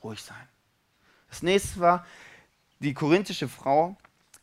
ruhig 0.03 0.23
sein. 0.23 0.49
Das 1.29 1.43
nächste 1.43 1.81
war, 1.81 2.07
die 2.81 2.95
korinthische 2.95 3.49
Frau 3.49 3.97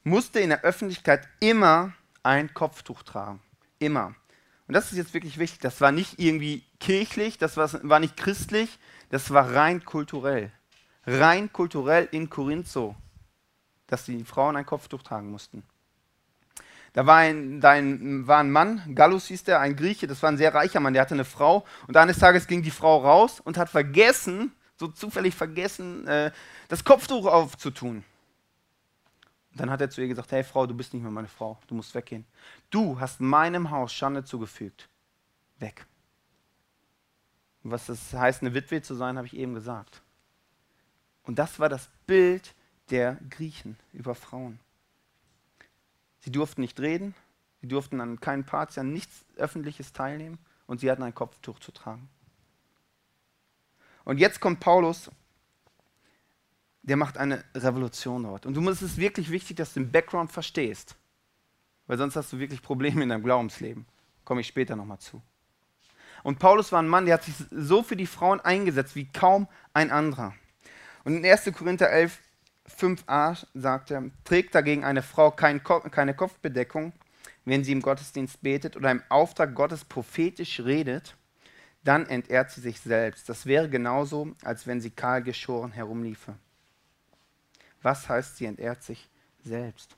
musste 0.03 0.39
in 0.39 0.50
der 0.50 0.62
Öffentlichkeit 0.62 1.27
immer 1.39 1.94
ein 2.24 2.53
Kopftuch 2.53 3.03
tragen. 3.03 3.41
Immer. 3.79 4.15
Und 4.67 4.74
das 4.74 4.91
ist 4.91 4.98
jetzt 4.98 5.13
wirklich 5.13 5.38
wichtig. 5.38 5.60
Das 5.60 5.82
war 5.82 5.91
nicht 5.91 6.20
irgendwie 6.20 6.63
kirchlich, 6.79 7.38
das 7.38 7.58
war, 7.58 8.00
nicht 8.00 8.17
christlich, 8.17 8.79
das 9.10 9.32
war 9.32 9.53
rein 9.53 9.84
kulturell. 9.86 10.51
Rein 11.06 11.51
kulturell 11.51 12.08
in 12.12 12.29
Korinth 12.29 12.67
so, 12.67 12.96
dass 13.88 14.06
die 14.06 14.24
Frauen 14.25 14.58
ein 14.58 14.65
Kopftuch 14.65 15.03
tragen 15.03 15.32
mussten. 15.32 15.63
Da 16.98 17.06
war 17.06 17.18
ein, 17.18 17.62
da 17.62 17.75
war 18.25 18.39
ein 18.39 18.50
Mann, 18.50 18.96
Gallus 18.96 19.27
hieß 19.27 19.44
der, 19.44 19.60
ein 19.60 19.75
Grieche, 19.75 20.08
das 20.08 20.24
war 20.24 20.32
ein 20.32 20.38
sehr 20.38 20.56
reicher 20.56 20.80
Mann, 20.80 20.94
der 20.94 21.04
hatte 21.04 21.13
eine 21.13 21.25
Frau 21.25 21.63
und 21.86 21.96
eines 21.96 22.18
Tages 22.18 22.48
ging 22.48 22.63
die 22.63 22.72
Frau 22.72 22.98
raus 22.98 23.39
und 23.39 23.56
hat 23.56 23.70
vergessen, 23.70 24.51
so 24.77 24.88
zufällig 24.88 25.36
vergessen, 25.36 26.08
äh, 26.08 26.32
das 26.70 26.84
Kopftuch 26.84 27.27
aufzutun. 27.27 28.04
Dann 29.54 29.70
hat 29.70 29.80
er 29.80 29.92
zu 29.92 30.01
ihr 30.01 30.08
gesagt, 30.08 30.32
hey 30.32 30.44
Frau, 30.44 30.66
du 30.66 30.74
bist 30.74 30.92
nicht 30.92 31.04
mehr 31.04 31.12
meine 31.12 31.27
Frau, 31.27 31.60
du 31.68 31.75
musst 31.75 31.94
weggehen. 31.94 32.25
Du 32.72 33.00
hast 33.00 33.22
meinem 33.22 33.70
Haus 33.70 33.94
Schande 33.94 34.24
zugefügt. 34.24 34.89
Weg. 35.60 35.86
Und 37.63 37.70
was 37.70 37.86
das 37.86 38.12
heißt, 38.12 38.42
eine 38.42 38.56
Witwe 38.56 38.82
zu 38.82 38.96
sein, 38.96 39.18
habe 39.18 39.27
ich 39.27 39.38
eben 39.38 39.54
gesagt. 39.54 40.01
Und 41.22 41.38
das 41.38 41.60
war 41.60 41.70
das 41.70 41.92
Bild 42.08 42.56
der 42.89 43.20
Griechen 43.30 43.77
über 43.94 44.16
Frauen. 44.16 44.60
Sie 46.27 46.31
durften 46.34 46.60
nicht 46.60 46.77
reden, 46.81 47.15
sie 47.62 47.69
durften 47.69 48.01
an 48.01 48.19
keinen 48.19 48.46
Partys, 48.46 48.77
an 48.79 48.91
nichts 48.91 49.24
Öffentliches 49.38 49.93
teilnehmen 49.93 50.38
und 50.65 50.81
sie 50.81 50.91
hatten 50.91 51.01
ein 51.03 51.15
Kopftuch 51.15 51.57
zu 51.60 51.72
tragen. 51.72 52.10
Und 54.03 54.17
jetzt 54.17 54.41
kommt 54.41 54.60
Paulus 54.60 55.10
der 56.81 56.98
macht 56.98 57.17
eine 57.17 57.46
Revolution 57.55 58.24
dort. 58.24 58.46
Und 58.46 58.55
du 58.55 58.62
musst 58.62 58.81
es 58.81 58.98
wirklich 58.98 59.31
wichtig, 59.31 59.55
dass 59.55 59.74
du 59.74 59.79
den 59.79 59.89
Background 59.89 60.29
verstehst. 60.29 60.98
Weil 61.86 61.98
sonst 61.98 62.17
hast 62.17 62.34
du 62.34 62.39
wirklich 62.39 62.62
Probleme 62.62 63.03
in 63.03 63.10
deinem 63.10 63.24
Glaubensleben. 63.24 63.86
Komme 64.25 64.41
ich 64.41 64.48
später 64.48 64.75
nochmal 64.75 65.00
zu. 65.00 65.22
Und 66.24 66.39
Paulus 66.39 66.74
war 66.74 66.81
ein 66.81 66.89
Mann, 66.89 67.05
der 67.05 67.13
hat 67.13 67.24
sich 67.24 67.36
so 67.51 67.84
für 67.84 67.96
die 67.96 68.05
Frauen 68.05 68.41
eingesetzt 68.41 68.96
wie 68.98 69.05
kaum 69.05 69.48
ein 69.74 69.91
anderer. 69.91 70.34
Und 71.05 71.15
in 71.15 71.25
1. 71.25 71.51
Korinther 71.57 71.89
11, 71.89 72.19
5a 72.70 73.46
sagt 73.54 73.92
er, 73.92 74.04
trägt 74.24 74.56
dagegen 74.56 74.84
eine 74.84 75.02
Frau 75.02 75.32
kein 75.32 75.64
Ko 75.64 75.80
keine 75.80 76.14
Kopfbedeckung, 76.14 76.94
wenn 77.46 77.64
sie 77.64 77.72
im 77.72 77.82
Gottesdienst 77.82 78.42
betet 78.42 78.76
oder 78.76 78.92
im 78.92 79.02
Auftrag 79.10 79.56
Gottes 79.56 79.86
prophetisch 79.86 80.60
redet, 80.60 81.16
dann 81.84 82.06
entehrt 82.08 82.52
sie 82.52 82.62
sich 82.62 82.82
selbst. 82.82 83.30
Das 83.30 83.46
wäre 83.46 83.70
genauso, 83.70 84.36
als 84.44 84.68
wenn 84.68 84.82
sie 84.82 84.90
kahl 84.90 85.24
geschoren 85.24 85.72
herumliefe. 85.72 86.36
Was 87.82 88.10
heißt, 88.10 88.38
sie 88.38 88.46
entehrt 88.46 88.84
sich 88.84 89.08
selbst? 89.44 89.96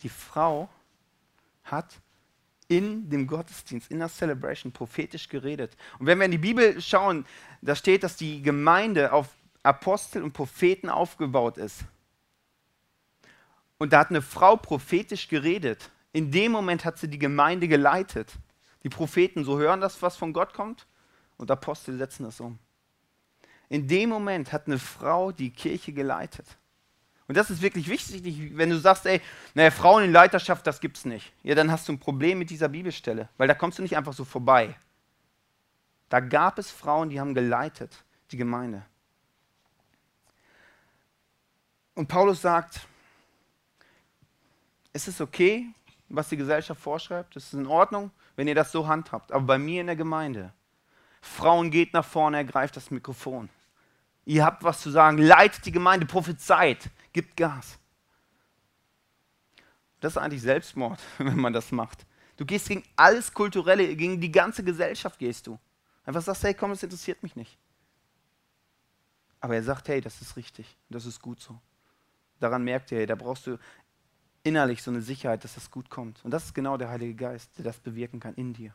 Die 0.00 0.08
Frau 0.08 0.70
hat 1.64 2.00
in 2.68 3.08
dem 3.10 3.26
Gottesdienst, 3.26 3.90
in 3.90 3.98
der 3.98 4.08
Celebration 4.08 4.72
prophetisch 4.72 5.28
geredet. 5.28 5.76
Und 5.98 6.06
wenn 6.06 6.18
wir 6.18 6.24
in 6.24 6.30
die 6.30 6.38
Bibel 6.38 6.80
schauen, 6.80 7.26
da 7.60 7.76
steht, 7.76 8.02
dass 8.02 8.16
die 8.16 8.42
Gemeinde 8.42 9.12
auf 9.12 9.28
Apostel 9.66 10.22
und 10.22 10.32
Propheten 10.32 10.88
aufgebaut 10.88 11.58
ist. 11.58 11.84
Und 13.78 13.92
da 13.92 14.00
hat 14.00 14.10
eine 14.10 14.22
Frau 14.22 14.56
prophetisch 14.56 15.28
geredet. 15.28 15.90
In 16.12 16.30
dem 16.30 16.52
Moment 16.52 16.84
hat 16.84 16.98
sie 16.98 17.08
die 17.08 17.18
Gemeinde 17.18 17.68
geleitet. 17.68 18.32
Die 18.82 18.88
Propheten, 18.88 19.44
so 19.44 19.58
hören 19.58 19.80
das, 19.80 20.00
was 20.00 20.16
von 20.16 20.32
Gott 20.32 20.54
kommt, 20.54 20.86
und 21.36 21.50
Apostel 21.50 21.98
setzen 21.98 22.24
das 22.24 22.40
um. 22.40 22.58
In 23.68 23.88
dem 23.88 24.08
Moment 24.08 24.52
hat 24.52 24.66
eine 24.66 24.78
Frau 24.78 25.32
die 25.32 25.50
Kirche 25.50 25.92
geleitet. 25.92 26.46
Und 27.26 27.36
das 27.36 27.50
ist 27.50 27.60
wirklich 27.60 27.88
wichtig, 27.88 28.56
wenn 28.56 28.70
du 28.70 28.78
sagst, 28.78 29.04
ey, 29.06 29.20
naja, 29.54 29.72
Frauen 29.72 30.04
in 30.04 30.12
Leiterschaft, 30.12 30.64
das 30.66 30.80
gibt's 30.80 31.04
nicht. 31.04 31.32
Ja, 31.42 31.56
dann 31.56 31.72
hast 31.72 31.88
du 31.88 31.92
ein 31.92 31.98
Problem 31.98 32.38
mit 32.38 32.50
dieser 32.50 32.68
Bibelstelle, 32.68 33.28
weil 33.36 33.48
da 33.48 33.54
kommst 33.54 33.78
du 33.78 33.82
nicht 33.82 33.96
einfach 33.96 34.12
so 34.12 34.24
vorbei. 34.24 34.76
Da 36.08 36.20
gab 36.20 36.58
es 36.58 36.70
Frauen, 36.70 37.10
die 37.10 37.18
haben 37.18 37.34
geleitet, 37.34 38.04
die 38.30 38.36
Gemeinde. 38.36 38.86
Und 41.96 42.08
Paulus 42.08 42.42
sagt, 42.42 42.80
es 44.92 45.08
ist 45.08 45.20
okay, 45.20 45.66
was 46.08 46.28
die 46.28 46.36
Gesellschaft 46.36 46.80
vorschreibt, 46.80 47.34
es 47.36 47.46
ist 47.46 47.54
in 47.54 47.66
Ordnung, 47.66 48.10
wenn 48.36 48.46
ihr 48.46 48.54
das 48.54 48.70
so 48.70 48.86
handhabt. 48.86 49.32
Aber 49.32 49.44
bei 49.44 49.58
mir 49.58 49.80
in 49.80 49.86
der 49.86 49.96
Gemeinde, 49.96 50.52
Frauen 51.22 51.70
geht 51.70 51.94
nach 51.94 52.04
vorne, 52.04 52.36
ergreift 52.36 52.76
das 52.76 52.90
Mikrofon. 52.90 53.48
Ihr 54.26 54.44
habt 54.44 54.62
was 54.62 54.82
zu 54.82 54.90
sagen, 54.90 55.18
leitet 55.18 55.64
die 55.64 55.72
Gemeinde, 55.72 56.04
prophezeit, 56.04 56.90
gibt 57.12 57.34
Gas. 57.36 57.78
Das 60.00 60.12
ist 60.12 60.18
eigentlich 60.18 60.42
Selbstmord, 60.42 61.00
wenn 61.18 61.40
man 61.40 61.54
das 61.54 61.72
macht. 61.72 62.06
Du 62.36 62.44
gehst 62.44 62.68
gegen 62.68 62.84
alles 62.94 63.32
Kulturelle, 63.32 63.96
gegen 63.96 64.20
die 64.20 64.30
ganze 64.30 64.62
Gesellschaft 64.62 65.18
gehst 65.18 65.46
du. 65.46 65.58
Einfach 66.04 66.20
sagst, 66.20 66.44
hey, 66.44 66.52
komm, 66.52 66.70
das 66.70 66.82
interessiert 66.82 67.22
mich 67.22 67.34
nicht. 67.36 67.56
Aber 69.40 69.54
er 69.54 69.62
sagt, 69.62 69.88
hey, 69.88 70.02
das 70.02 70.20
ist 70.20 70.36
richtig, 70.36 70.76
das 70.90 71.06
ist 71.06 71.22
gut 71.22 71.40
so. 71.40 71.58
Daran 72.40 72.64
merkt 72.64 72.92
ihr, 72.92 73.06
da 73.06 73.14
brauchst 73.14 73.46
du 73.46 73.58
innerlich 74.42 74.82
so 74.82 74.90
eine 74.90 75.02
Sicherheit, 75.02 75.44
dass 75.44 75.54
das 75.54 75.70
gut 75.70 75.90
kommt. 75.90 76.24
Und 76.24 76.30
das 76.30 76.44
ist 76.44 76.54
genau 76.54 76.76
der 76.76 76.88
Heilige 76.88 77.14
Geist, 77.14 77.56
der 77.58 77.64
das 77.64 77.78
bewirken 77.80 78.20
kann 78.20 78.34
in 78.34 78.52
dir. 78.52 78.74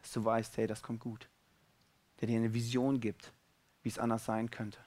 Dass 0.00 0.12
du 0.12 0.24
weißt, 0.24 0.56
hey, 0.56 0.66
das 0.66 0.82
kommt 0.82 1.00
gut. 1.00 1.28
Der 2.20 2.28
dir 2.28 2.38
eine 2.38 2.52
Vision 2.52 3.00
gibt, 3.00 3.32
wie 3.82 3.88
es 3.88 3.98
anders 3.98 4.24
sein 4.24 4.50
könnte. 4.50 4.78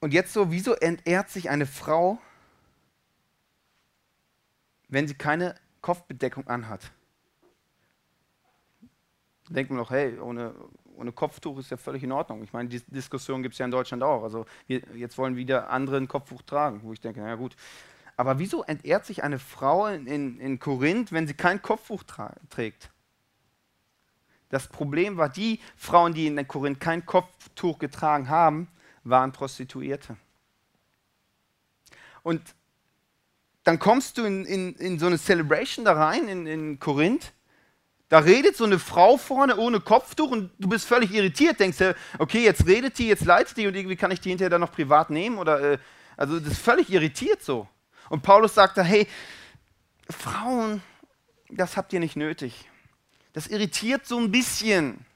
Und 0.00 0.14
jetzt 0.14 0.32
so, 0.32 0.50
wieso 0.50 0.74
entehrt 0.74 1.28
sich 1.28 1.50
eine 1.50 1.66
Frau, 1.66 2.18
wenn 4.88 5.06
sie 5.06 5.14
keine 5.14 5.54
Kopfbedeckung 5.82 6.46
anhat? 6.48 6.90
Denkt 9.50 9.70
man 9.70 9.80
doch, 9.80 9.90
hey, 9.90 10.18
ohne, 10.18 10.54
ohne 10.96 11.12
Kopftuch 11.12 11.58
ist 11.58 11.70
ja 11.70 11.76
völlig 11.76 12.02
in 12.04 12.12
Ordnung. 12.12 12.42
Ich 12.44 12.52
meine, 12.52 12.68
die 12.68 12.80
Diskussion 12.86 13.42
gibt 13.42 13.54
es 13.54 13.58
ja 13.58 13.64
in 13.64 13.72
Deutschland 13.72 14.02
auch. 14.02 14.22
Also 14.22 14.46
wir, 14.66 14.80
jetzt 14.94 15.18
wollen 15.18 15.36
wieder 15.36 15.70
andere 15.70 15.96
ein 15.96 16.08
Kopftuch 16.08 16.42
tragen, 16.42 16.80
wo 16.84 16.92
ich 16.92 17.00
denke, 17.00 17.20
na 17.20 17.34
gut. 17.34 17.56
Aber 18.16 18.38
wieso 18.38 18.62
entehrt 18.62 19.06
sich 19.06 19.24
eine 19.24 19.38
Frau 19.38 19.88
in, 19.88 20.06
in, 20.06 20.38
in 20.38 20.58
Korinth, 20.58 21.10
wenn 21.10 21.26
sie 21.26 21.34
kein 21.34 21.60
Kopftuch 21.60 22.04
trägt? 22.48 22.90
Das 24.50 24.68
Problem 24.68 25.16
war, 25.16 25.28
die 25.28 25.60
Frauen, 25.76 26.14
die 26.14 26.26
in 26.26 26.46
Korinth 26.46 26.80
kein 26.80 27.06
Kopftuch 27.06 27.78
getragen 27.78 28.28
haben, 28.28 28.68
waren 29.04 29.32
Prostituierte. 29.32 30.16
Und 32.22 32.54
dann 33.64 33.78
kommst 33.78 34.18
du 34.18 34.24
in, 34.24 34.44
in, 34.44 34.74
in 34.74 34.98
so 34.98 35.06
eine 35.06 35.18
Celebration 35.18 35.84
da 35.84 35.92
rein, 35.92 36.28
in, 36.28 36.46
in 36.46 36.78
Korinth, 36.78 37.32
da 38.10 38.18
redet 38.18 38.56
so 38.56 38.64
eine 38.64 38.80
Frau 38.80 39.16
vorne 39.16 39.56
ohne 39.56 39.78
Kopftuch 39.78 40.32
und 40.32 40.50
du 40.58 40.68
bist 40.68 40.84
völlig 40.84 41.12
irritiert, 41.12 41.60
denkst 41.60 41.78
dir, 41.78 41.94
okay, 42.18 42.42
jetzt 42.42 42.66
redet 42.66 42.98
die, 42.98 43.06
jetzt 43.06 43.24
leitet 43.24 43.56
die 43.56 43.68
und 43.68 43.76
irgendwie 43.76 43.94
kann 43.94 44.10
ich 44.10 44.20
die 44.20 44.30
hinterher 44.30 44.50
dann 44.50 44.60
noch 44.60 44.72
privat 44.72 45.10
nehmen 45.10 45.38
oder, 45.38 45.60
äh, 45.60 45.78
also 46.16 46.40
das 46.40 46.54
ist 46.54 46.60
völlig 46.60 46.90
irritiert 46.90 47.40
so. 47.40 47.68
Und 48.08 48.22
Paulus 48.22 48.52
sagt 48.52 48.76
da, 48.76 48.82
hey, 48.82 49.06
Frauen, 50.10 50.82
das 51.50 51.76
habt 51.76 51.92
ihr 51.92 52.00
nicht 52.00 52.16
nötig. 52.16 52.68
Das 53.32 53.46
irritiert 53.46 54.04
so 54.04 54.18
ein 54.18 54.32
bisschen. 54.32 55.06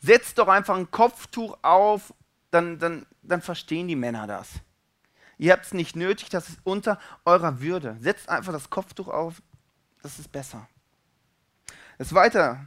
Setzt 0.00 0.38
doch 0.38 0.48
einfach 0.48 0.76
ein 0.76 0.90
Kopftuch 0.90 1.56
auf, 1.62 2.12
dann, 2.50 2.80
dann, 2.80 3.06
dann 3.22 3.42
verstehen 3.42 3.86
die 3.86 3.94
Männer 3.94 4.26
das. 4.26 4.48
Ihr 5.38 5.52
habt 5.52 5.66
es 5.66 5.72
nicht 5.72 5.94
nötig, 5.94 6.30
das 6.30 6.48
ist 6.48 6.58
unter 6.64 6.98
eurer 7.24 7.60
Würde. 7.60 7.96
Setzt 8.00 8.28
einfach 8.28 8.52
das 8.52 8.70
Kopftuch 8.70 9.06
auf, 9.06 9.40
das 10.02 10.18
ist 10.18 10.32
besser. 10.32 10.66
Es 11.98 12.14
weiter. 12.14 12.66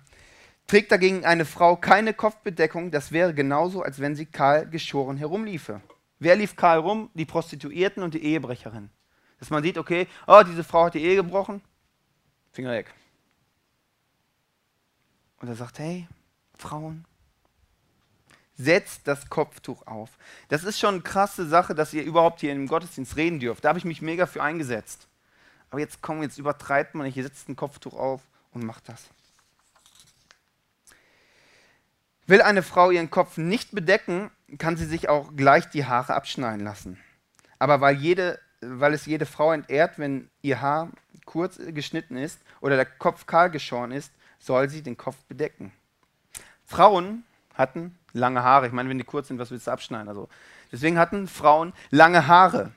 Trägt 0.68 0.92
dagegen 0.92 1.26
eine 1.26 1.46
Frau 1.46 1.78
keine 1.78 2.14
Kopfbedeckung, 2.14 2.92
das 2.92 3.12
wäre 3.12 3.34
genauso, 3.34 3.82
als 3.82 4.00
wenn 4.00 4.16
sie 4.16 4.26
kahl 4.26 4.68
geschoren 4.70 5.18
herumliefe. 5.18 5.82
Wer 6.20 6.36
lief 6.36 6.56
kahl 6.56 6.80
rum? 6.80 7.10
Die 7.14 7.26
Prostituierten 7.26 8.04
und 8.04 8.14
die 8.14 8.24
Ehebrecherin. 8.24 8.90
Dass 9.40 9.50
man 9.50 9.64
sieht, 9.64 9.78
okay, 9.78 10.08
oh, 10.26 10.42
diese 10.46 10.64
Frau 10.64 10.86
hat 10.86 10.96
die 10.96 11.04
Ehe 11.04 11.16
gebrochen, 11.16 11.62
Finger 12.52 12.72
weg. 12.72 12.94
Und 15.40 15.48
er 15.48 15.56
sagt, 15.56 15.78
hey, 15.80 16.08
Frauen, 16.58 17.06
setzt 18.56 19.08
das 19.08 19.30
Kopftuch 19.30 19.86
auf. 19.86 20.10
Das 20.50 20.64
ist 20.64 20.80
schon 20.80 20.96
eine 20.96 21.04
krasse 21.04 21.48
Sache, 21.48 21.76
dass 21.76 21.94
ihr 21.94 22.04
überhaupt 22.04 22.42
hier 22.42 22.52
im 22.52 22.68
Gottesdienst 22.68 23.16
reden 23.16 23.40
dürft. 23.40 23.64
Da 23.64 23.70
habe 23.70 23.80
ich 23.80 23.86
mich 23.86 24.02
mega 24.02 24.26
für 24.26 24.42
eingesetzt. 24.42 25.08
Aber 25.70 25.80
jetzt 25.80 26.02
komm, 26.02 26.24
jetzt 26.24 26.40
übertreibt 26.40 26.96
man, 26.96 27.06
hier 27.08 27.24
setzt 27.24 27.48
ein 27.50 27.56
Kopftuch 27.56 27.94
auf 27.94 28.22
und 28.52 28.64
macht 28.64 28.90
das. 28.90 29.10
Will 32.28 32.42
eine 32.42 32.62
Frau 32.62 32.92
ihren 32.92 33.10
Kopf 33.10 33.38
nicht 33.38 33.72
bedecken, 33.72 34.30
kann 34.58 34.76
sie 34.76 34.86
sich 34.86 35.08
auch 35.08 35.36
gleich 35.36 35.70
die 35.70 35.86
Haare 35.86 36.14
abschneiden 36.14 36.64
lassen. 36.64 37.00
Aber 37.58 37.80
weil, 37.82 37.96
jede, 37.96 38.40
weil 38.62 38.94
es 38.94 39.06
jede 39.06 39.26
Frau 39.26 39.54
entehrt, 39.54 39.98
wenn 39.98 40.30
ihr 40.42 40.62
Haar 40.62 40.90
kurz 41.26 41.58
geschnitten 41.58 42.18
ist 42.18 42.40
oder 42.60 42.76
der 42.76 42.86
Kopf 42.86 43.26
kahl 43.26 43.50
geschoren 43.50 43.92
ist, 43.92 44.12
soll 44.40 44.70
sie 44.70 44.82
den 44.82 44.98
Kopf 44.98 45.16
bedecken. 45.30 45.72
Frauen 46.66 47.24
hatten 47.54 47.98
lange 48.14 48.44
Haare. 48.44 48.68
Ich 48.68 48.74
meine, 48.74 48.90
wenn 48.90 48.98
die 48.98 49.04
kurz 49.04 49.30
sind, 49.30 49.40
was 49.40 49.52
willst 49.52 49.68
du 49.68 49.72
abschneiden? 49.72 50.10
Also, 50.10 50.28
deswegen 50.72 51.00
hatten 51.00 51.28
Frauen 51.28 51.74
lange 51.92 52.28
Haare. 52.28 52.72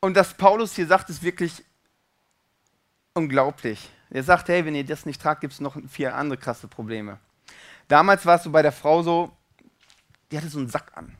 Und 0.00 0.14
dass 0.14 0.34
Paulus 0.34 0.74
hier 0.74 0.86
sagt, 0.86 1.10
ist 1.10 1.22
wirklich 1.22 1.64
unglaublich. 3.14 3.88
Er 4.10 4.22
sagt, 4.22 4.48
hey, 4.48 4.64
wenn 4.64 4.74
ihr 4.74 4.84
das 4.84 5.06
nicht 5.06 5.22
tragt, 5.22 5.40
gibt 5.40 5.52
es 5.52 5.60
noch 5.60 5.76
vier 5.88 6.14
andere 6.14 6.38
krasse 6.38 6.68
Probleme. 6.68 7.18
Damals 7.88 8.26
war 8.26 8.36
es 8.36 8.42
so 8.42 8.50
bei 8.50 8.62
der 8.62 8.72
Frau 8.72 9.02
so, 9.02 9.30
die 10.30 10.36
hatte 10.36 10.48
so 10.48 10.58
einen 10.58 10.68
Sack 10.68 10.92
an. 10.94 11.16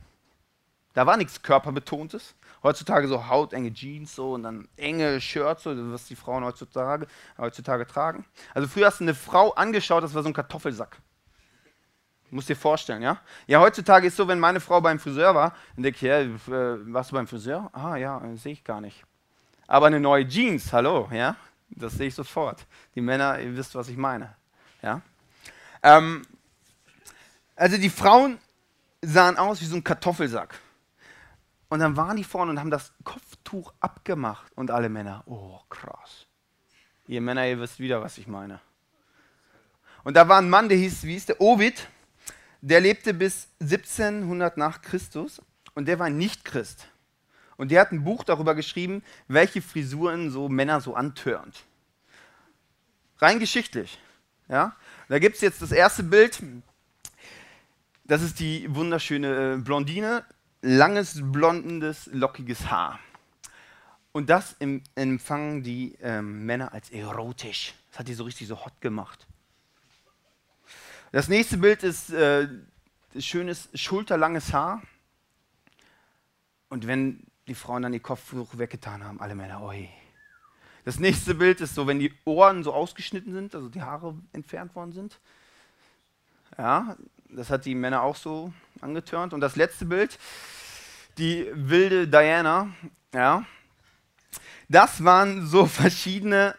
Da 0.93 1.05
war 1.05 1.15
nichts 1.15 1.41
körperbetontes. 1.41 2.35
Heutzutage 2.63 3.07
so 3.07 3.27
hautenge 3.27 3.71
Jeans 3.71 4.15
so 4.15 4.33
und 4.33 4.43
dann 4.43 4.67
enge 4.77 5.21
Shirts, 5.21 5.63
so, 5.63 5.91
was 5.91 6.05
die 6.05 6.15
Frauen 6.15 6.43
heutzutage, 6.43 7.07
heutzutage 7.37 7.85
tragen. 7.85 8.25
Also 8.53 8.67
früher 8.67 8.87
hast 8.87 8.99
du 8.99 9.03
eine 9.03 9.13
Frau 9.13 9.53
angeschaut, 9.53 10.03
das 10.03 10.13
war 10.15 10.23
so 10.23 10.29
ein 10.29 10.33
Kartoffelsack. 10.33 10.97
Musst 12.29 12.49
dir 12.49 12.55
vorstellen, 12.55 13.01
ja? 13.01 13.21
Ja, 13.45 13.61
heutzutage 13.61 14.07
ist 14.07 14.17
so, 14.17 14.27
wenn 14.27 14.39
meine 14.39 14.59
Frau 14.59 14.81
beim 14.81 14.99
Friseur 14.99 15.33
war, 15.33 15.53
dann 15.75 15.83
denke 15.83 15.97
ich, 15.97 16.01
ja, 16.01 16.19
äh, 16.19 16.93
warst 16.93 17.11
du 17.11 17.15
beim 17.15 17.27
Friseur? 17.27 17.69
Ah 17.73 17.95
ja, 17.95 18.21
äh, 18.25 18.35
sehe 18.35 18.53
ich 18.53 18.63
gar 18.63 18.81
nicht. 18.81 19.05
Aber 19.67 19.85
eine 19.85 19.99
neue 19.99 20.27
Jeans, 20.27 20.73
hallo, 20.73 21.09
ja? 21.11 21.35
Das 21.69 21.93
sehe 21.93 22.07
ich 22.07 22.15
sofort. 22.15 22.65
Die 22.95 23.01
Männer, 23.01 23.39
ihr 23.39 23.55
wisst, 23.55 23.75
was 23.75 23.87
ich 23.87 23.97
meine. 23.97 24.35
Ja? 24.81 25.01
Ähm, 25.83 26.23
also 27.57 27.77
die 27.77 27.89
Frauen 27.89 28.37
sahen 29.01 29.37
aus 29.37 29.59
wie 29.61 29.65
so 29.65 29.75
ein 29.75 29.83
Kartoffelsack. 29.83 30.59
Und 31.69 31.79
dann 31.79 31.97
waren 31.97 32.15
die 32.15 32.23
vorne 32.23 32.51
und 32.51 32.59
haben 32.59 32.71
das 32.71 32.93
Kopftuch 33.03 33.73
abgemacht. 33.79 34.51
Und 34.55 34.71
alle 34.71 34.87
Männer, 34.87 35.23
oh 35.25 35.59
krass. 35.69 36.27
Ihr 37.07 37.19
Männer, 37.19 37.45
ihr 37.45 37.59
wisst 37.59 37.79
wieder, 37.79 38.01
was 38.01 38.17
ich 38.17 38.27
meine. 38.27 38.61
Und 40.03 40.15
da 40.15 40.29
war 40.29 40.37
ein 40.37 40.49
Mann, 40.49 40.69
der 40.69 40.77
hieß, 40.77 41.03
wie 41.03 41.13
hieß 41.13 41.25
der? 41.25 41.41
Ovid. 41.41 41.89
Der 42.61 42.79
lebte 42.79 43.13
bis 43.13 43.49
1700 43.59 44.57
nach 44.57 44.81
Christus 44.81 45.41
und 45.73 45.87
der 45.87 45.99
war 45.99 46.07
ein 46.07 46.17
Nicht-Christ. 46.17 46.87
Und 47.55 47.71
der 47.71 47.81
hat 47.81 47.91
ein 47.91 48.03
Buch 48.03 48.23
darüber 48.23 48.55
geschrieben, 48.55 49.03
welche 49.27 49.61
Frisuren 49.61 50.31
so 50.31 50.47
Männer 50.49 50.79
so 50.79 50.95
antörnt. 50.95 51.63
Rein 53.19 53.39
geschichtlich. 53.39 53.99
Ja? 54.47 54.75
Da 55.09 55.19
gibt 55.19 55.35
es 55.35 55.41
jetzt 55.41 55.61
das 55.61 55.71
erste 55.71 56.03
Bild. 56.03 56.41
Das 58.07 58.21
ist 58.21 58.39
die 58.39 58.73
wunderschöne 58.73 59.55
äh, 59.55 59.57
Blondine, 59.57 60.23
langes, 60.61 61.19
blondes, 61.21 62.09
lockiges 62.13 62.71
Haar. 62.71 62.99
Und 64.13 64.29
das 64.29 64.55
empfangen 64.95 65.61
die 65.61 65.97
ähm, 66.01 66.45
Männer 66.45 66.71
als 66.71 66.89
erotisch. 66.89 67.73
Das 67.91 67.99
hat 67.99 68.07
die 68.07 68.13
so 68.13 68.23
richtig 68.23 68.47
so 68.47 68.63
hot 68.63 68.79
gemacht. 68.79 69.27
Das 71.11 71.27
nächste 71.27 71.57
Bild 71.57 71.83
ist 71.83 72.09
äh, 72.11 72.47
schönes, 73.19 73.67
schulterlanges 73.73 74.53
Haar. 74.53 74.81
Und 76.69 76.87
wenn 76.87 77.23
die 77.47 77.55
Frauen 77.55 77.83
dann 77.83 77.91
die 77.91 77.99
Kopftuch 77.99 78.57
weggetan 78.57 79.03
haben, 79.03 79.19
alle 79.19 79.35
Männer, 79.35 79.61
oi. 79.61 79.89
Das 80.85 80.97
nächste 80.97 81.35
Bild 81.35 81.59
ist 81.59 81.75
so, 81.75 81.87
wenn 81.87 81.99
die 81.99 82.13
Ohren 82.23 82.63
so 82.63 82.73
ausgeschnitten 82.73 83.33
sind, 83.33 83.53
also 83.53 83.67
die 83.67 83.81
Haare 83.81 84.15
entfernt 84.31 84.73
worden 84.75 84.93
sind. 84.93 85.19
Ja, 86.57 86.95
das 87.29 87.49
hat 87.49 87.65
die 87.65 87.75
Männer 87.75 88.01
auch 88.01 88.15
so 88.15 88.53
angetörnt. 88.81 89.33
Und 89.33 89.41
das 89.41 89.55
letzte 89.55 89.85
Bild, 89.85 90.17
die 91.17 91.47
wilde 91.53 92.07
Diana, 92.07 92.73
ja, 93.13 93.45
das 94.69 95.03
waren 95.03 95.47
so 95.47 95.65
verschiedene 95.65 96.55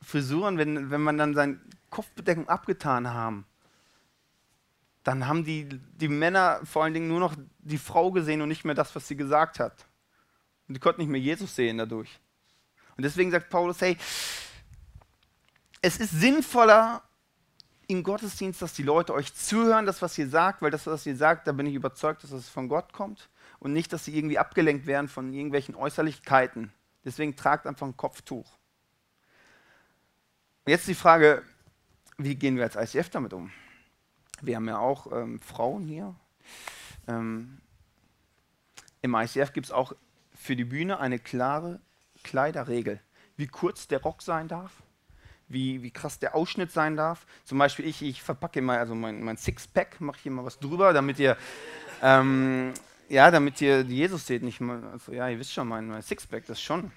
Frisuren, 0.00 0.58
wenn, 0.58 0.90
wenn 0.90 1.00
man 1.00 1.18
dann 1.18 1.34
seine 1.34 1.60
Kopfbedeckung 1.90 2.48
abgetan 2.48 3.12
haben. 3.12 3.46
Dann 5.04 5.26
haben 5.26 5.44
die, 5.44 5.68
die 5.68 6.08
Männer 6.08 6.60
vor 6.64 6.84
allen 6.84 6.94
Dingen 6.94 7.08
nur 7.08 7.20
noch 7.20 7.34
die 7.58 7.78
Frau 7.78 8.10
gesehen 8.12 8.40
und 8.40 8.48
nicht 8.48 8.64
mehr 8.64 8.74
das, 8.74 8.94
was 8.94 9.08
sie 9.08 9.16
gesagt 9.16 9.58
hat. 9.58 9.86
Und 10.68 10.74
die 10.74 10.80
konnten 10.80 11.00
nicht 11.00 11.10
mehr 11.10 11.20
Jesus 11.20 11.54
sehen 11.54 11.78
dadurch. 11.78 12.20
Und 12.96 13.02
deswegen 13.02 13.30
sagt 13.30 13.50
Paulus, 13.50 13.80
hey, 13.80 13.96
es 15.80 15.98
ist 15.98 16.12
sinnvoller, 16.12 17.02
im 17.92 18.02
Gottesdienst, 18.02 18.60
dass 18.60 18.74
die 18.74 18.82
Leute 18.82 19.14
euch 19.14 19.34
zuhören, 19.34 19.86
das, 19.86 20.02
was 20.02 20.16
ihr 20.18 20.28
sagt, 20.28 20.62
weil 20.62 20.70
das, 20.70 20.86
was 20.86 21.06
ihr 21.06 21.16
sagt, 21.16 21.46
da 21.46 21.52
bin 21.52 21.66
ich 21.66 21.74
überzeugt, 21.74 22.24
dass 22.24 22.32
es 22.32 22.48
von 22.48 22.68
Gott 22.68 22.92
kommt 22.92 23.28
und 23.60 23.72
nicht, 23.72 23.92
dass 23.92 24.04
sie 24.04 24.16
irgendwie 24.16 24.38
abgelenkt 24.38 24.86
werden 24.86 25.08
von 25.08 25.32
irgendwelchen 25.32 25.74
Äußerlichkeiten. 25.74 26.72
Deswegen 27.04 27.36
tragt 27.36 27.66
einfach 27.66 27.86
ein 27.86 27.96
Kopftuch. 27.96 28.50
Jetzt 30.66 30.86
die 30.88 30.94
Frage, 30.94 31.42
wie 32.18 32.34
gehen 32.34 32.56
wir 32.56 32.64
als 32.64 32.76
ICF 32.76 33.10
damit 33.10 33.32
um? 33.32 33.52
Wir 34.40 34.56
haben 34.56 34.68
ja 34.68 34.78
auch 34.78 35.10
ähm, 35.12 35.40
Frauen 35.40 35.84
hier. 35.84 36.14
Ähm, 37.08 37.60
Im 39.00 39.14
ICF 39.14 39.52
gibt 39.52 39.66
es 39.66 39.72
auch 39.72 39.94
für 40.34 40.56
die 40.56 40.64
Bühne 40.64 40.98
eine 40.98 41.18
klare 41.18 41.80
Kleiderregel, 42.22 43.00
wie 43.36 43.48
kurz 43.48 43.88
der 43.88 44.02
Rock 44.02 44.22
sein 44.22 44.48
darf, 44.48 44.82
wie, 45.52 45.82
wie 45.82 45.90
krass 45.90 46.18
der 46.18 46.34
Ausschnitt 46.34 46.72
sein 46.72 46.96
darf. 46.96 47.26
Zum 47.44 47.58
Beispiel 47.58 47.86
ich, 47.86 48.02
ich 48.02 48.22
verpacke 48.22 48.62
mal, 48.62 48.78
also 48.78 48.94
mein, 48.94 49.22
mein 49.22 49.36
Sixpack, 49.36 50.00
mache 50.00 50.20
hier 50.22 50.32
mal 50.32 50.44
was 50.44 50.58
drüber, 50.58 50.92
damit 50.92 51.18
ihr, 51.18 51.36
ähm, 52.02 52.72
ja, 53.08 53.30
damit 53.30 53.60
ihr 53.60 53.82
Jesus 53.82 54.26
seht. 54.26 54.42
Nicht 54.42 54.60
mal, 54.60 54.82
also, 54.92 55.12
ja, 55.12 55.28
ihr 55.28 55.38
wisst 55.38 55.52
schon, 55.52 55.68
mein, 55.68 55.88
mein 55.88 56.02
Sixpack, 56.02 56.46
das 56.46 56.60
schon. 56.60 56.90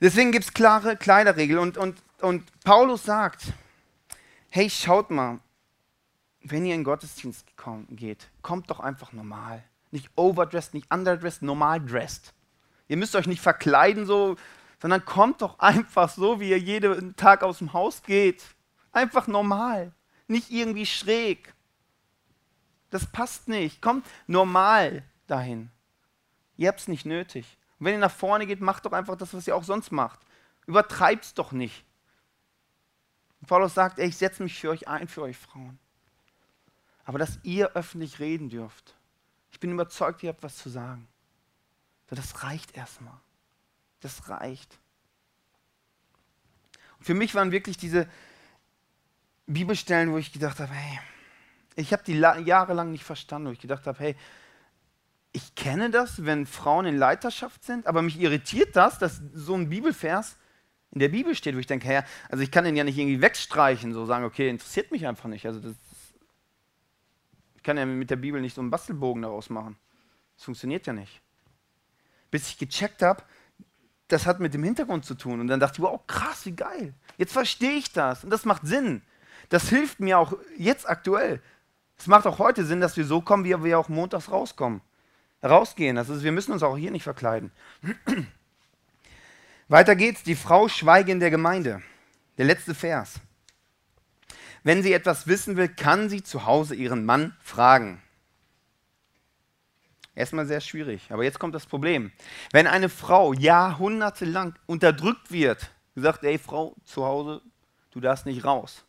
Deswegen 0.00 0.30
gibt 0.30 0.44
es 0.44 0.54
klare 0.54 0.96
Kleiderregeln 0.96 1.58
und, 1.58 1.76
und, 1.76 2.00
und 2.20 2.44
Paulus 2.62 3.02
sagt, 3.02 3.52
hey, 4.50 4.70
schaut 4.70 5.10
mal, 5.10 5.40
wenn 6.42 6.64
ihr 6.64 6.74
in 6.74 6.80
den 6.80 6.84
Gottesdienst 6.84 7.44
geht, 7.90 8.28
kommt 8.42 8.70
doch 8.70 8.80
einfach 8.80 9.12
normal. 9.12 9.62
Nicht 9.90 10.10
overdressed, 10.16 10.74
nicht 10.74 10.92
underdressed, 10.92 11.42
normal 11.42 11.80
dressed. 11.80 12.32
Ihr 12.88 12.96
müsst 12.96 13.16
euch 13.16 13.26
nicht 13.26 13.42
verkleiden 13.42 14.06
so, 14.06 14.36
sondern 14.80 15.04
kommt 15.04 15.42
doch 15.42 15.58
einfach 15.58 16.08
so, 16.08 16.40
wie 16.40 16.50
ihr 16.50 16.58
jeden 16.58 17.16
Tag 17.16 17.42
aus 17.42 17.58
dem 17.58 17.72
Haus 17.72 18.02
geht. 18.02 18.42
Einfach 18.92 19.26
normal, 19.26 19.92
nicht 20.26 20.50
irgendwie 20.50 20.86
schräg. 20.86 21.54
Das 22.90 23.06
passt 23.06 23.48
nicht. 23.48 23.82
Kommt 23.82 24.06
normal 24.26 25.02
dahin. 25.26 25.70
Ihr 26.56 26.68
habt 26.68 26.80
es 26.80 26.88
nicht 26.88 27.04
nötig. 27.04 27.58
Und 27.78 27.86
wenn 27.86 27.94
ihr 27.94 28.00
nach 28.00 28.10
vorne 28.10 28.46
geht, 28.46 28.60
macht 28.60 28.86
doch 28.86 28.92
einfach 28.92 29.16
das, 29.16 29.34
was 29.34 29.46
ihr 29.46 29.54
auch 29.54 29.64
sonst 29.64 29.92
macht. 29.92 30.20
Übertreibt's 30.66 31.34
doch 31.34 31.52
nicht. 31.52 31.84
Und 33.40 33.48
Paulus 33.48 33.74
sagt, 33.74 33.98
ey, 33.98 34.08
ich 34.08 34.16
setze 34.16 34.42
mich 34.42 34.58
für 34.58 34.70
euch 34.70 34.88
ein, 34.88 35.06
für 35.06 35.22
euch 35.22 35.36
Frauen. 35.36 35.78
Aber 37.04 37.18
dass 37.18 37.38
ihr 37.42 37.72
öffentlich 37.72 38.18
reden 38.18 38.48
dürft. 38.48 38.96
Ich 39.50 39.60
bin 39.60 39.72
überzeugt, 39.72 40.22
ihr 40.22 40.30
habt 40.30 40.42
was 40.42 40.56
zu 40.56 40.68
sagen. 40.68 41.08
Das 42.08 42.42
reicht 42.42 42.76
erstmal. 42.76 43.18
Das 44.00 44.28
reicht. 44.28 44.78
Und 46.98 47.04
für 47.04 47.14
mich 47.14 47.34
waren 47.34 47.52
wirklich 47.52 47.76
diese 47.76 48.08
Bibelstellen, 49.46 50.12
wo 50.12 50.18
ich 50.18 50.32
gedacht 50.32 50.60
habe, 50.60 50.72
hey, 50.72 51.00
ich 51.76 51.92
habe 51.92 52.02
die 52.04 52.14
jahrelang 52.14 52.90
nicht 52.90 53.04
verstanden, 53.04 53.48
wo 53.48 53.52
ich 53.52 53.60
gedacht 53.60 53.86
habe, 53.86 53.98
hey, 53.98 54.16
ich 55.32 55.54
kenne 55.54 55.90
das, 55.90 56.24
wenn 56.24 56.46
Frauen 56.46 56.86
in 56.86 56.96
Leiterschaft 56.96 57.64
sind, 57.64 57.86
aber 57.86 58.02
mich 58.02 58.18
irritiert 58.18 58.74
das, 58.74 58.98
dass 58.98 59.20
so 59.34 59.54
ein 59.54 59.68
Bibelvers 59.68 60.36
in 60.90 61.00
der 61.00 61.08
Bibel 61.08 61.34
steht, 61.34 61.54
wo 61.54 61.58
ich 61.58 61.66
denke, 61.66 61.92
ja, 61.92 62.04
also 62.28 62.42
ich 62.42 62.50
kann 62.50 62.64
den 62.64 62.74
ja 62.74 62.82
nicht 62.82 62.98
irgendwie 62.98 63.20
wegstreichen, 63.20 63.92
so 63.92 64.06
sagen, 64.06 64.24
okay, 64.24 64.48
interessiert 64.48 64.90
mich 64.90 65.06
einfach 65.06 65.28
nicht. 65.28 65.46
Also 65.46 65.60
das, 65.60 65.74
ich 67.56 67.62
kann 67.62 67.76
ja 67.76 67.84
mit 67.86 68.10
der 68.10 68.16
Bibel 68.16 68.40
nicht 68.40 68.54
so 68.54 68.60
einen 68.60 68.70
Bastelbogen 68.70 69.22
daraus 69.22 69.50
machen. 69.50 69.76
Das 70.36 70.44
funktioniert 70.44 70.86
ja 70.86 70.92
nicht 70.92 71.20
bis 72.30 72.48
ich 72.48 72.58
gecheckt 72.58 73.02
habe, 73.02 73.22
das 74.08 74.26
hat 74.26 74.40
mit 74.40 74.54
dem 74.54 74.64
Hintergrund 74.64 75.04
zu 75.04 75.14
tun. 75.14 75.40
Und 75.40 75.48
dann 75.48 75.60
dachte 75.60 75.76
ich, 75.76 75.82
wow, 75.82 76.00
krass, 76.06 76.44
wie 76.46 76.52
geil. 76.52 76.94
Jetzt 77.16 77.32
verstehe 77.32 77.72
ich 77.72 77.92
das 77.92 78.24
und 78.24 78.30
das 78.30 78.44
macht 78.44 78.66
Sinn. 78.66 79.02
Das 79.50 79.68
hilft 79.68 80.00
mir 80.00 80.18
auch 80.18 80.34
jetzt 80.56 80.88
aktuell. 80.88 81.40
Es 81.98 82.06
macht 82.06 82.26
auch 82.26 82.38
heute 82.38 82.64
Sinn, 82.64 82.80
dass 82.80 82.96
wir 82.96 83.04
so 83.04 83.20
kommen, 83.20 83.44
wie 83.44 83.62
wir 83.62 83.78
auch 83.78 83.88
montags 83.88 84.30
rauskommen. 84.30 84.80
Rausgehen. 85.42 85.96
Das 85.96 86.08
ist, 86.08 86.22
wir 86.22 86.32
müssen 86.32 86.52
uns 86.52 86.62
auch 86.62 86.76
hier 86.76 86.90
nicht 86.90 87.02
verkleiden. 87.02 87.52
Weiter 89.68 89.94
geht's. 89.94 90.22
Die 90.22 90.36
Frau 90.36 90.68
schweige 90.68 91.12
in 91.12 91.20
der 91.20 91.30
Gemeinde. 91.30 91.82
Der 92.38 92.46
letzte 92.46 92.74
Vers. 92.74 93.14
Wenn 94.62 94.82
sie 94.82 94.92
etwas 94.92 95.26
wissen 95.26 95.56
will, 95.56 95.68
kann 95.68 96.08
sie 96.08 96.22
zu 96.22 96.46
Hause 96.46 96.74
ihren 96.74 97.04
Mann 97.04 97.36
fragen. 97.40 98.02
Erstmal 100.18 100.46
sehr 100.46 100.60
schwierig. 100.60 101.06
Aber 101.10 101.22
jetzt 101.22 101.38
kommt 101.38 101.54
das 101.54 101.64
Problem. 101.64 102.10
Wenn 102.50 102.66
eine 102.66 102.88
Frau 102.88 103.32
jahrhundertelang 103.32 104.56
unterdrückt 104.66 105.30
wird, 105.30 105.70
gesagt, 105.94 106.24
ey 106.24 106.38
Frau, 106.38 106.74
zu 106.84 107.04
Hause, 107.04 107.40
du 107.92 108.00
darfst 108.00 108.26
nicht 108.26 108.44
raus, 108.44 108.84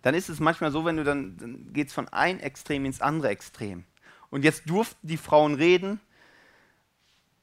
dann 0.00 0.14
ist 0.14 0.30
es 0.30 0.40
manchmal 0.40 0.70
so, 0.70 0.86
wenn 0.86 0.96
du 0.96 1.04
dann, 1.04 1.36
dann 1.36 1.72
geht 1.74 1.88
es 1.88 1.92
von 1.92 2.08
einem 2.08 2.40
Extrem 2.40 2.86
ins 2.86 3.02
andere 3.02 3.28
Extrem. 3.28 3.84
Und 4.30 4.42
jetzt 4.42 4.70
durften 4.70 5.06
die 5.06 5.18
Frauen 5.18 5.54
reden 5.54 6.00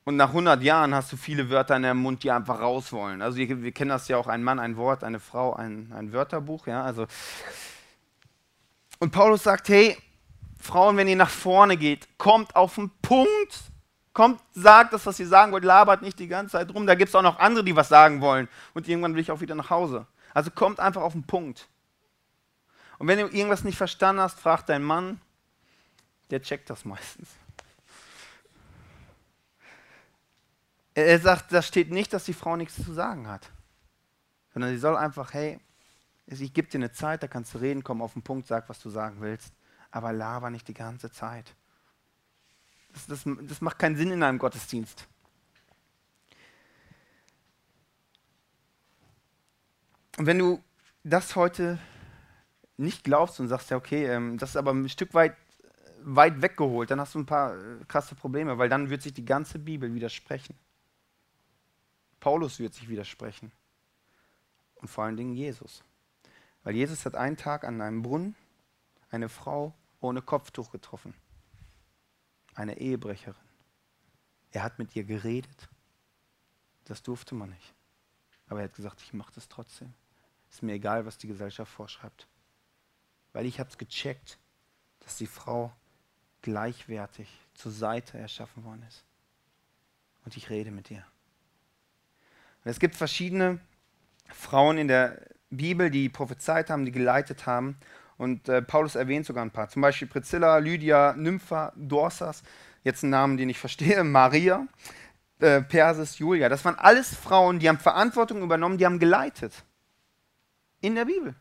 und 0.04 0.16
nach 0.16 0.30
100 0.30 0.64
Jahren 0.64 0.96
hast 0.96 1.12
du 1.12 1.18
viele 1.18 1.52
Wörter 1.52 1.76
in 1.76 1.84
deinem 1.84 2.02
Mund, 2.02 2.24
die 2.24 2.32
einfach 2.32 2.60
raus 2.60 2.92
wollen. 2.92 3.22
Also 3.22 3.38
wir, 3.38 3.62
wir 3.62 3.72
kennen 3.72 3.90
das 3.90 4.08
ja 4.08 4.18
auch, 4.18 4.26
ein 4.26 4.44
Mann, 4.44 4.58
ein 4.58 4.78
Wort, 4.78 5.04
eine 5.04 5.20
Frau, 5.20 5.54
ein, 5.54 5.94
ein 5.96 6.12
Wörterbuch. 6.12 6.66
Ja? 6.66 6.84
Also 6.84 7.06
und 8.98 9.12
Paulus 9.12 9.44
sagt, 9.44 9.70
hey, 9.70 9.96
Frauen, 10.60 10.98
wenn 10.98 11.08
ihr 11.08 11.16
nach 11.16 11.30
vorne 11.30 11.78
geht, 11.78 12.18
kommt 12.18 12.56
auf 12.56 12.76
den 12.76 12.92
Punkt. 13.02 13.64
Kommt, 14.14 14.42
sagt 14.54 14.92
das, 14.92 15.06
was 15.06 15.20
ihr 15.20 15.28
sagen 15.28 15.52
wollt, 15.52 15.64
labert 15.64 16.02
nicht 16.02 16.20
die 16.20 16.28
ganze 16.28 16.54
Zeit 16.54 16.74
rum. 16.74 16.86
Da 16.86 16.96
gibt 16.96 17.10
es 17.10 17.16
auch 17.16 17.22
noch 17.22 17.40
andere, 17.40 17.64
die 17.64 17.76
was 17.76 17.88
sagen 17.88 18.20
wollen. 18.22 18.50
Und 18.74 18.88
irgendwann 18.88 19.14
will 19.14 19.22
ich 19.22 19.32
auch 19.32 19.40
wieder 19.40 19.56
nach 19.56 19.70
Hause. 19.70 20.06
Also 20.34 20.52
kommt 20.52 20.80
einfach 20.80 21.02
auf 21.02 21.14
den 21.14 21.24
Punkt. 21.24 21.70
Und 22.98 23.08
wenn 23.08 23.18
du 23.18 23.28
irgendwas 23.28 23.64
nicht 23.64 23.78
verstanden 23.78 24.22
hast, 24.22 24.40
frag 24.40 24.66
deinen 24.66 24.84
Mann. 24.84 25.22
Der 26.30 26.42
checkt 26.42 26.70
das 26.70 26.84
meistens. 26.84 27.30
Er 30.94 31.20
sagt, 31.20 31.54
da 31.54 31.62
steht 31.62 31.92
nicht, 31.92 32.12
dass 32.12 32.26
die 32.26 32.34
Frau 32.34 32.58
nichts 32.58 32.84
zu 32.84 32.92
sagen 32.92 33.28
hat. 33.30 33.50
Sondern 34.54 34.72
sie 34.72 34.78
soll 34.78 34.98
einfach, 34.98 35.34
hey, 35.34 35.60
ich 36.28 36.54
gebe 36.54 36.68
dir 36.68 36.80
eine 36.80 36.92
Zeit, 36.92 37.24
da 37.24 37.28
kannst 37.28 37.54
du 37.54 37.60
reden, 37.60 37.84
komm 37.84 38.02
auf 38.02 38.14
den 38.14 38.22
Punkt, 38.22 38.48
sag, 38.48 38.68
was 38.68 38.80
du 38.82 38.90
sagen 38.90 39.18
willst 39.22 39.54
aber 39.92 40.14
laber 40.14 40.50
nicht 40.50 40.68
die 40.68 40.74
ganze 40.74 41.12
Zeit. 41.12 41.56
Das, 42.94 43.08
das, 43.08 43.24
das 43.44 43.62
macht 43.62 43.80
keinen 43.80 43.96
Sinn 43.96 44.12
in 44.12 44.24
einem 44.24 44.40
Gottesdienst. 44.40 45.08
Und 50.18 50.26
wenn 50.26 50.40
du 50.40 50.62
das 51.04 51.36
heute 51.36 51.80
nicht 52.78 53.04
glaubst 53.04 53.40
und 53.40 53.48
sagst, 53.48 53.70
ja, 53.70 53.78
okay, 53.78 54.06
ähm, 54.06 54.38
das 54.38 54.52
ist 54.52 54.56
aber 54.56 54.72
ein 54.72 54.90
Stück 54.90 55.14
weit, 55.14 55.36
weit 56.02 56.42
weggeholt, 56.42 56.92
dann 56.92 57.00
hast 57.00 57.16
du 57.16 57.20
ein 57.20 57.26
paar 57.26 57.56
äh, 57.56 57.86
krasse 57.88 58.16
Probleme, 58.16 58.58
weil 58.58 58.70
dann 58.70 58.90
wird 58.90 59.02
sich 59.02 59.14
die 59.14 59.26
ganze 59.26 59.60
Bibel 59.60 59.94
widersprechen. 59.94 60.58
Paulus 62.20 62.60
wird 62.60 62.74
sich 62.74 62.90
widersprechen. 62.90 63.52
Und 64.76 64.88
vor 64.88 65.06
allen 65.06 65.18
Dingen 65.18 65.34
Jesus. 65.34 65.84
Weil 66.64 66.76
Jesus 66.76 67.06
hat 67.06 67.16
einen 67.16 67.38
Tag 67.38 67.64
an 67.64 67.82
einem 67.82 68.02
Brunnen 68.02 68.36
eine 69.12 69.30
Frau 69.30 69.74
ohne 70.00 70.22
Kopftuch 70.22 70.72
getroffen. 70.72 71.14
Eine 72.56 72.78
Ehebrecherin. 72.78 73.36
Er 74.52 74.64
hat 74.64 74.80
mit 74.80 74.96
ihr 74.96 75.04
geredet. 75.04 75.70
Das 76.86 77.04
durfte 77.04 77.36
man 77.36 77.50
nicht. 77.50 77.74
Aber 78.48 78.62
er 78.62 78.66
hat 78.66 78.76
gesagt, 78.76 79.02
ich 79.02 79.14
mache 79.14 79.32
das 79.34 79.48
trotzdem. 79.48 79.94
Ist 80.50 80.64
mir 80.64 80.74
egal, 80.74 81.06
was 81.06 81.18
die 81.18 81.28
Gesellschaft 81.28 81.72
vorschreibt. 81.72 82.28
Weil 83.34 83.46
ich 83.46 83.60
habe 83.60 83.70
es 83.70 83.78
gecheckt, 83.78 84.40
dass 85.02 85.18
die 85.18 85.28
Frau 85.28 85.72
gleichwertig 86.42 87.30
zur 87.54 87.72
Seite 87.72 88.18
erschaffen 88.18 88.64
worden 88.64 88.84
ist. 88.88 89.04
Und 90.26 90.36
ich 90.36 90.50
rede 90.50 90.72
mit 90.72 90.90
ihr. 90.90 91.06
Und 92.64 92.72
es 92.72 92.80
gibt 92.80 92.96
verschiedene 92.96 93.60
Frauen 94.28 94.78
in 94.78 94.88
der 94.88 95.26
Bibel, 95.50 95.90
die 95.90 96.10
prophezeit 96.10 96.70
haben, 96.70 96.86
die 96.86 96.92
geleitet 96.92 97.46
haben. 97.46 97.78
Und 98.20 98.50
äh, 98.50 98.62
Paulus 98.62 98.96
erwähnt 98.96 99.26
sogar 99.26 99.46
ein 99.46 99.50
paar. 99.50 99.70
Zum 99.70 99.82
Beispiel 99.82 100.06
Priscilla, 100.06 100.58
Lydia, 100.58 101.14
Nympha, 101.14 101.72
Dorsas. 101.78 102.44
Jetzt 102.84 103.02
ein 103.04 103.10
Namen, 103.10 103.38
den 103.38 103.48
ich 103.48 103.58
verstehe. 103.58 104.04
Maria, 104.04 104.68
äh, 105.40 105.62
Persis, 105.62 106.20
Julia. 106.20 106.50
Das 106.50 106.66
waren 106.66 106.76
alles 106.76 107.16
Frauen, 107.16 107.60
die 107.60 107.70
haben 107.70 107.80
Verantwortung 107.80 108.44
übernommen, 108.44 108.78
die 108.78 108.86
haben 108.86 109.00
geleitet. 109.00 109.64
In 110.82 110.96
der 110.96 111.06
Bibel. 111.06 111.34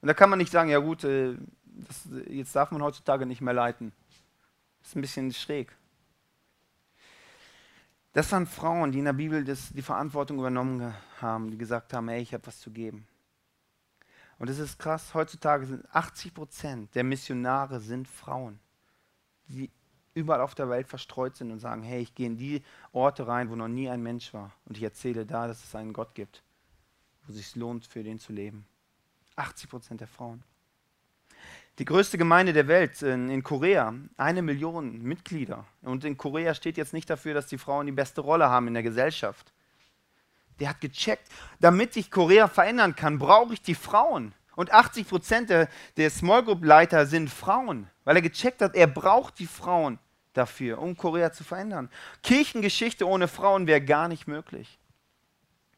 Und 0.00 0.08
da 0.08 0.12
kann 0.12 0.28
man 0.28 0.40
nicht 0.40 0.50
sagen, 0.50 0.70
ja 0.70 0.80
gut, 0.80 1.04
äh, 1.04 1.36
das, 1.64 2.08
jetzt 2.28 2.56
darf 2.56 2.72
man 2.72 2.82
heutzutage 2.82 3.26
nicht 3.26 3.40
mehr 3.40 3.54
leiten. 3.54 3.92
Das 4.80 4.88
ist 4.88 4.96
ein 4.96 5.02
bisschen 5.02 5.32
schräg. 5.32 5.70
Das 8.12 8.30
waren 8.32 8.48
Frauen, 8.48 8.90
die 8.90 8.98
in 8.98 9.04
der 9.04 9.12
Bibel 9.12 9.44
das, 9.44 9.72
die 9.72 9.82
Verantwortung 9.82 10.40
übernommen 10.40 10.92
haben, 11.20 11.52
die 11.52 11.58
gesagt 11.58 11.92
haben, 11.92 12.08
hey, 12.08 12.20
ich 12.20 12.34
habe 12.34 12.44
was 12.44 12.58
zu 12.58 12.72
geben. 12.72 13.06
Und 14.38 14.50
es 14.50 14.58
ist 14.58 14.78
krass, 14.78 15.14
heutzutage 15.14 15.66
sind 15.66 15.84
80 15.94 16.34
Prozent 16.34 16.94
der 16.94 17.04
Missionare 17.04 17.80
sind 17.80 18.08
Frauen, 18.08 18.58
die 19.48 19.70
überall 20.14 20.40
auf 20.40 20.54
der 20.54 20.68
Welt 20.68 20.88
verstreut 20.88 21.36
sind 21.36 21.50
und 21.50 21.58
sagen, 21.58 21.82
hey, 21.82 22.00
ich 22.00 22.14
gehe 22.14 22.26
in 22.26 22.36
die 22.36 22.62
Orte 22.92 23.26
rein, 23.26 23.50
wo 23.50 23.56
noch 23.56 23.68
nie 23.68 23.88
ein 23.88 24.02
Mensch 24.02 24.32
war. 24.32 24.52
Und 24.64 24.76
ich 24.76 24.82
erzähle 24.82 25.26
da, 25.26 25.46
dass 25.46 25.62
es 25.62 25.74
einen 25.74 25.92
Gott 25.92 26.14
gibt, 26.14 26.42
wo 27.24 27.32
es 27.32 27.38
sich 27.38 27.56
lohnt, 27.56 27.86
für 27.86 28.02
den 28.02 28.18
zu 28.18 28.32
leben. 28.32 28.66
80 29.36 29.70
Prozent 29.70 30.00
der 30.00 30.08
Frauen. 30.08 30.42
Die 31.80 31.84
größte 31.84 32.18
Gemeinde 32.18 32.52
der 32.52 32.68
Welt 32.68 33.02
in, 33.02 33.28
in, 33.28 33.42
Korea, 33.42 33.92
eine 34.16 34.42
Million 34.42 35.02
Mitglieder. 35.02 35.64
Und 35.82 36.04
in 36.04 36.16
Korea 36.16 36.54
steht 36.54 36.76
jetzt 36.76 36.92
nicht 36.92 37.10
dafür, 37.10 37.34
dass 37.34 37.48
die 37.48 37.58
Frauen 37.58 37.86
die 37.86 37.92
beste 37.92 38.20
Rolle 38.20 38.48
haben 38.48 38.68
in 38.68 38.74
der 38.74 38.84
Gesellschaft. 38.84 39.52
Der 40.60 40.68
hat 40.68 40.80
gecheckt, 40.80 41.28
damit 41.60 41.96
ich 41.96 42.10
Korea 42.10 42.48
verändern 42.48 42.94
kann, 42.94 43.18
brauche 43.18 43.54
ich 43.54 43.62
die 43.62 43.74
Frauen. 43.74 44.34
Und 44.56 44.72
80 44.72 45.08
Prozent 45.08 45.50
der, 45.50 45.68
der 45.96 46.10
Small 46.10 46.44
Group 46.44 46.64
Leiter 46.64 47.06
sind 47.06 47.28
Frauen, 47.28 47.90
weil 48.04 48.16
er 48.16 48.22
gecheckt 48.22 48.62
hat, 48.62 48.76
er 48.76 48.86
braucht 48.86 49.38
die 49.38 49.48
Frauen 49.48 49.98
dafür, 50.32 50.78
um 50.78 50.96
Korea 50.96 51.32
zu 51.32 51.42
verändern. 51.44 51.90
Kirchengeschichte 52.22 53.06
ohne 53.06 53.26
Frauen 53.28 53.66
wäre 53.66 53.80
gar 53.80 54.08
nicht 54.08 54.28
möglich. 54.28 54.78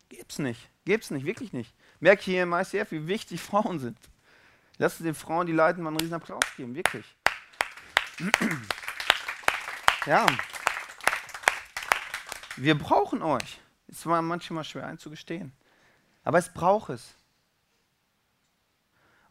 Gibt's 0.09 0.39
nicht. 0.39 0.69
Gibt's 0.85 1.11
nicht, 1.11 1.27
wirklich 1.27 1.53
nicht. 1.53 1.75
Merke 2.01 2.23
hier 2.23 2.43
im 2.43 2.53
ICF, 2.53 2.91
wie 2.93 3.09
wichtig 3.09 3.41
Frauen 3.41 3.79
sind. 3.79 3.99
Lasst 4.79 5.01
den 5.01 5.15
Frauen, 5.15 5.47
die 5.47 5.53
leiten, 5.53 5.83
mal 5.83 5.89
einen 5.91 6.01
riesen 6.01 6.15
Applaus 6.15 6.45
geben, 6.57 6.75
wirklich. 6.75 7.05
Ja. 10.07 10.25
Wir 12.55 12.79
brauchen 12.79 13.23
euch. 13.23 13.59
Es 13.89 14.05
war 14.07 14.21
manchmal 14.23 14.65
schwer 14.65 14.87
einzugestehen. 14.87 15.53
Aber 16.25 16.39
es 16.39 16.53
braucht 16.53 16.91
es. 16.91 17.15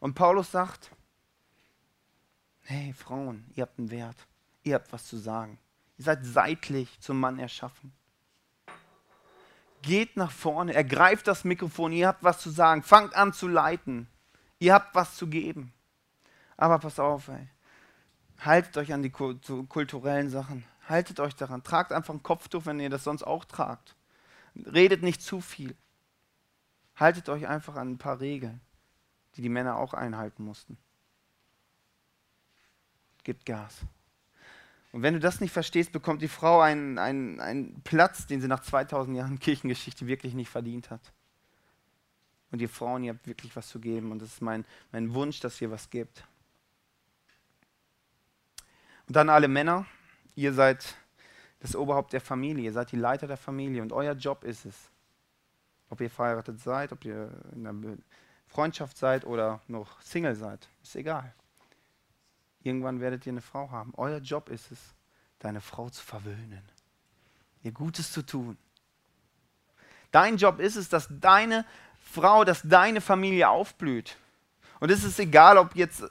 Und 0.00 0.14
Paulus 0.14 0.50
sagt, 0.50 0.90
hey 2.62 2.92
Frauen, 2.92 3.44
ihr 3.54 3.62
habt 3.62 3.78
einen 3.78 3.90
Wert. 3.90 4.16
Ihr 4.62 4.74
habt 4.74 4.92
was 4.92 5.06
zu 5.06 5.16
sagen. 5.16 5.58
Ihr 5.98 6.04
seid 6.04 6.24
seitlich 6.24 7.00
zum 7.00 7.20
Mann 7.20 7.38
erschaffen. 7.38 7.92
Geht 9.82 10.16
nach 10.16 10.30
vorne, 10.30 10.74
ergreift 10.74 11.26
das 11.26 11.44
Mikrofon, 11.44 11.92
ihr 11.92 12.08
habt 12.08 12.22
was 12.22 12.40
zu 12.40 12.50
sagen. 12.50 12.82
Fangt 12.82 13.14
an 13.14 13.32
zu 13.32 13.48
leiten. 13.48 14.08
Ihr 14.58 14.74
habt 14.74 14.94
was 14.94 15.16
zu 15.16 15.26
geben. 15.26 15.72
Aber 16.56 16.78
pass 16.78 16.98
auf, 16.98 17.28
ey. 17.28 17.48
Haltet 18.40 18.76
euch 18.76 18.92
an 18.92 19.02
die 19.02 19.10
kulturellen 19.10 20.30
Sachen. 20.30 20.64
Haltet 20.88 21.20
euch 21.20 21.34
daran. 21.34 21.62
Tragt 21.62 21.92
einfach 21.92 22.14
ein 22.14 22.22
Kopftuch, 22.22 22.66
wenn 22.66 22.80
ihr 22.80 22.90
das 22.90 23.04
sonst 23.04 23.22
auch 23.22 23.44
tragt. 23.44 23.95
Redet 24.64 25.02
nicht 25.02 25.22
zu 25.22 25.40
viel. 25.40 25.76
Haltet 26.94 27.28
euch 27.28 27.46
einfach 27.46 27.76
an 27.76 27.92
ein 27.92 27.98
paar 27.98 28.20
Regeln, 28.20 28.60
die 29.34 29.42
die 29.42 29.48
Männer 29.48 29.76
auch 29.76 29.92
einhalten 29.92 30.44
mussten. 30.44 30.78
Gebt 33.22 33.44
Gas. 33.44 33.82
Und 34.92 35.02
wenn 35.02 35.12
du 35.12 35.20
das 35.20 35.40
nicht 35.40 35.52
verstehst, 35.52 35.92
bekommt 35.92 36.22
die 36.22 36.28
Frau 36.28 36.60
einen, 36.60 36.96
einen, 36.96 37.38
einen 37.40 37.82
Platz, 37.82 38.26
den 38.26 38.40
sie 38.40 38.48
nach 38.48 38.60
2000 38.60 39.16
Jahren 39.16 39.38
Kirchengeschichte 39.40 40.06
wirklich 40.06 40.32
nicht 40.32 40.48
verdient 40.48 40.90
hat. 40.90 41.12
Und 42.50 42.62
ihr 42.62 42.68
Frauen, 42.68 43.04
ihr 43.04 43.12
habt 43.12 43.26
wirklich 43.26 43.54
was 43.56 43.68
zu 43.68 43.78
geben. 43.78 44.12
Und 44.12 44.22
das 44.22 44.34
ist 44.34 44.40
mein, 44.40 44.64
mein 44.92 45.12
Wunsch, 45.12 45.40
dass 45.40 45.60
ihr 45.60 45.70
was 45.70 45.90
gebt. 45.90 46.24
Und 49.06 49.16
dann 49.16 49.28
alle 49.28 49.48
Männer, 49.48 49.86
ihr 50.34 50.54
seid 50.54 50.96
das 51.60 51.74
Oberhaupt 51.74 52.12
der 52.12 52.20
Familie, 52.20 52.64
ihr 52.64 52.72
seid 52.72 52.92
die 52.92 52.96
Leiter 52.96 53.26
der 53.26 53.36
Familie 53.36 53.82
und 53.82 53.92
euer 53.92 54.12
Job 54.12 54.44
ist 54.44 54.64
es, 54.66 54.74
ob 55.88 56.00
ihr 56.00 56.10
verheiratet 56.10 56.60
seid, 56.60 56.92
ob 56.92 57.04
ihr 57.04 57.30
in 57.54 57.66
einer 57.66 57.96
Freundschaft 58.46 58.96
seid 58.96 59.24
oder 59.24 59.60
noch 59.68 60.00
Single 60.02 60.34
seid, 60.34 60.68
ist 60.82 60.96
egal. 60.96 61.32
Irgendwann 62.62 63.00
werdet 63.00 63.26
ihr 63.26 63.32
eine 63.32 63.40
Frau 63.40 63.70
haben. 63.70 63.92
Euer 63.96 64.18
Job 64.18 64.48
ist 64.48 64.72
es, 64.72 64.78
deine 65.38 65.60
Frau 65.60 65.88
zu 65.88 66.04
verwöhnen, 66.04 66.62
ihr 67.62 67.72
Gutes 67.72 68.10
zu 68.12 68.22
tun. 68.22 68.56
Dein 70.10 70.36
Job 70.36 70.60
ist 70.60 70.76
es, 70.76 70.88
dass 70.88 71.08
deine 71.10 71.64
Frau, 72.00 72.44
dass 72.44 72.62
deine 72.62 73.00
Familie 73.00 73.48
aufblüht. 73.48 74.16
Und 74.80 74.90
es 74.90 75.04
ist 75.04 75.18
egal, 75.18 75.56
ob 75.58 75.74
jetzt, 75.74 76.04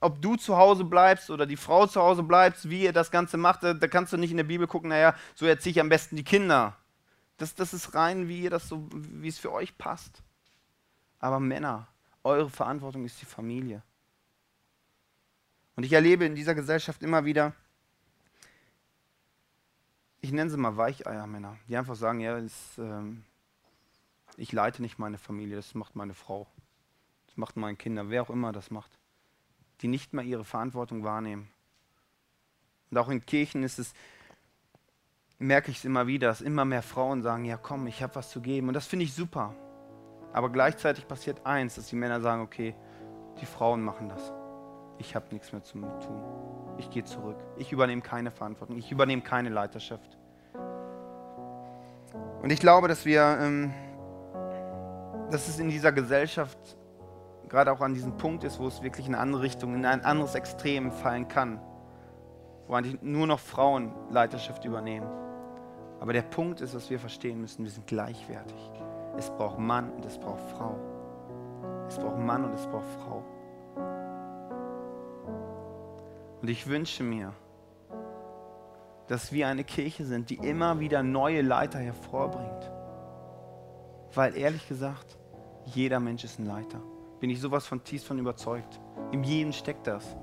ob 0.00 0.22
du 0.22 0.36
zu 0.36 0.56
Hause 0.56 0.84
bleibst 0.84 1.30
oder 1.30 1.46
die 1.46 1.56
Frau 1.56 1.86
zu 1.86 2.00
Hause 2.00 2.22
bleibt, 2.22 2.68
wie 2.68 2.82
ihr 2.84 2.92
das 2.92 3.10
Ganze 3.10 3.36
macht, 3.36 3.62
da, 3.62 3.74
da 3.74 3.88
kannst 3.88 4.12
du 4.12 4.16
nicht 4.16 4.30
in 4.30 4.36
der 4.36 4.44
Bibel 4.44 4.66
gucken, 4.66 4.90
naja, 4.90 5.14
so 5.34 5.46
erziehe 5.46 5.72
ich 5.72 5.80
am 5.80 5.88
besten 5.88 6.16
die 6.16 6.24
Kinder. 6.24 6.76
Das, 7.36 7.54
das 7.54 7.74
ist 7.74 7.94
rein, 7.94 8.28
wie 8.28 8.42
ihr 8.42 8.50
das 8.50 8.68
so, 8.68 8.88
wie 8.92 9.28
es 9.28 9.38
für 9.38 9.52
euch 9.52 9.76
passt. 9.76 10.22
Aber 11.18 11.40
Männer, 11.40 11.88
eure 12.22 12.50
Verantwortung 12.50 13.04
ist 13.04 13.20
die 13.20 13.26
Familie. 13.26 13.82
Und 15.74 15.84
ich 15.84 15.92
erlebe 15.92 16.24
in 16.24 16.34
dieser 16.34 16.54
Gesellschaft 16.54 17.02
immer 17.02 17.24
wieder, 17.24 17.54
ich 20.20 20.30
nenne 20.30 20.50
sie 20.50 20.56
mal 20.56 20.76
Weicheiermänner, 20.76 21.56
die 21.68 21.76
einfach 21.76 21.96
sagen, 21.96 22.20
ja, 22.20 22.38
ist, 22.38 22.78
ähm, 22.78 23.24
ich 24.36 24.52
leite 24.52 24.80
nicht 24.80 24.98
meine 24.98 25.18
Familie, 25.18 25.56
das 25.56 25.74
macht 25.74 25.96
meine 25.96 26.14
Frau. 26.14 26.46
Das 27.32 27.38
macht 27.38 27.56
meine 27.56 27.78
Kinder, 27.78 28.10
wer 28.10 28.20
auch 28.20 28.28
immer 28.28 28.52
das 28.52 28.70
macht. 28.70 28.90
Die 29.80 29.88
nicht 29.88 30.12
mehr 30.12 30.22
ihre 30.22 30.44
Verantwortung 30.44 31.02
wahrnehmen. 31.02 31.48
Und 32.90 32.98
auch 32.98 33.08
in 33.08 33.24
Kirchen 33.24 33.62
ist 33.62 33.78
es, 33.78 33.94
merke 35.38 35.70
ich 35.70 35.78
es 35.78 35.86
immer 35.86 36.06
wieder, 36.06 36.28
dass 36.28 36.42
immer 36.42 36.66
mehr 36.66 36.82
Frauen 36.82 37.22
sagen, 37.22 37.46
ja 37.46 37.56
komm, 37.56 37.86
ich 37.86 38.02
habe 38.02 38.16
was 38.16 38.28
zu 38.28 38.42
geben. 38.42 38.68
Und 38.68 38.74
das 38.74 38.86
finde 38.86 39.06
ich 39.06 39.14
super. 39.14 39.54
Aber 40.34 40.50
gleichzeitig 40.50 41.08
passiert 41.08 41.46
eins, 41.46 41.76
dass 41.76 41.86
die 41.86 41.96
Männer 41.96 42.20
sagen, 42.20 42.42
okay, 42.42 42.74
die 43.40 43.46
Frauen 43.46 43.80
machen 43.80 44.10
das. 44.10 44.30
Ich 44.98 45.14
habe 45.14 45.24
nichts 45.32 45.52
mehr 45.52 45.62
zu 45.62 45.78
tun. 45.78 46.76
Ich 46.76 46.90
gehe 46.90 47.04
zurück. 47.04 47.38
Ich 47.56 47.72
übernehme 47.72 48.02
keine 48.02 48.30
Verantwortung. 48.30 48.76
Ich 48.76 48.92
übernehme 48.92 49.22
keine 49.22 49.48
Leiterschaft. 49.48 50.18
Und 52.42 52.52
ich 52.52 52.60
glaube, 52.60 52.88
dass 52.88 53.06
wir 53.06 53.38
ähm, 53.40 53.72
dass 55.30 55.48
es 55.48 55.58
in 55.58 55.70
dieser 55.70 55.92
Gesellschaft 55.92 56.58
gerade 57.52 57.70
auch 57.70 57.82
an 57.82 57.92
diesem 57.92 58.16
Punkt 58.16 58.44
ist, 58.44 58.58
wo 58.58 58.66
es 58.66 58.82
wirklich 58.82 59.06
in 59.06 59.14
eine 59.14 59.22
andere 59.22 59.42
Richtung, 59.42 59.74
in 59.74 59.84
ein 59.84 60.02
anderes 60.04 60.34
Extrem 60.34 60.90
fallen 60.90 61.28
kann, 61.28 61.60
wo 62.66 62.72
eigentlich 62.72 63.00
nur 63.02 63.26
noch 63.26 63.38
Frauen 63.38 63.92
Leiterschaft 64.10 64.64
übernehmen. 64.64 65.06
Aber 66.00 66.14
der 66.14 66.22
Punkt 66.22 66.62
ist, 66.62 66.74
was 66.74 66.88
wir 66.88 66.98
verstehen 66.98 67.42
müssen, 67.42 67.62
wir 67.62 67.70
sind 67.70 67.86
gleichwertig. 67.86 68.70
Es 69.18 69.28
braucht 69.30 69.58
Mann 69.58 69.90
und 69.90 70.04
es 70.06 70.18
braucht 70.18 70.40
Frau. 70.56 70.74
Es 71.86 71.98
braucht 71.98 72.18
Mann 72.18 72.44
und 72.46 72.54
es 72.54 72.66
braucht 72.66 72.88
Frau. 72.98 73.22
Und 76.40 76.48
ich 76.48 76.66
wünsche 76.66 77.04
mir, 77.04 77.34
dass 79.08 79.30
wir 79.30 79.46
eine 79.46 79.62
Kirche 79.62 80.06
sind, 80.06 80.30
die 80.30 80.36
immer 80.36 80.80
wieder 80.80 81.02
neue 81.02 81.42
Leiter 81.42 81.80
hervorbringt. 81.80 82.72
Weil 84.14 84.38
ehrlich 84.38 84.66
gesagt, 84.66 85.18
jeder 85.66 86.00
Mensch 86.00 86.24
ist 86.24 86.38
ein 86.38 86.46
Leiter. 86.46 86.80
Bin 87.22 87.30
ich 87.30 87.40
sowas 87.40 87.68
von 87.68 87.84
tief 87.84 88.02
von 88.04 88.18
überzeugt. 88.18 88.80
In 89.12 89.22
jedem 89.22 89.52
steckt 89.52 89.86
das. 89.86 90.16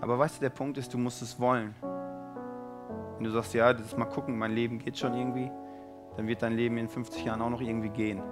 Aber 0.00 0.16
weißt 0.16 0.36
du, 0.36 0.40
der 0.42 0.50
Punkt 0.50 0.78
ist, 0.78 0.94
du 0.94 0.96
musst 0.96 1.20
es 1.22 1.40
wollen. 1.40 1.74
Wenn 3.16 3.24
du 3.24 3.30
sagst, 3.32 3.52
ja, 3.52 3.72
das 3.72 3.86
ist 3.86 3.98
mal 3.98 4.04
gucken, 4.04 4.38
mein 4.38 4.52
Leben 4.52 4.78
geht 4.78 4.96
schon 4.96 5.12
irgendwie, 5.12 5.50
dann 6.16 6.28
wird 6.28 6.40
dein 6.40 6.52
Leben 6.52 6.76
in 6.76 6.88
50 6.88 7.24
Jahren 7.24 7.42
auch 7.42 7.50
noch 7.50 7.60
irgendwie 7.60 7.88
gehen. 7.88 8.22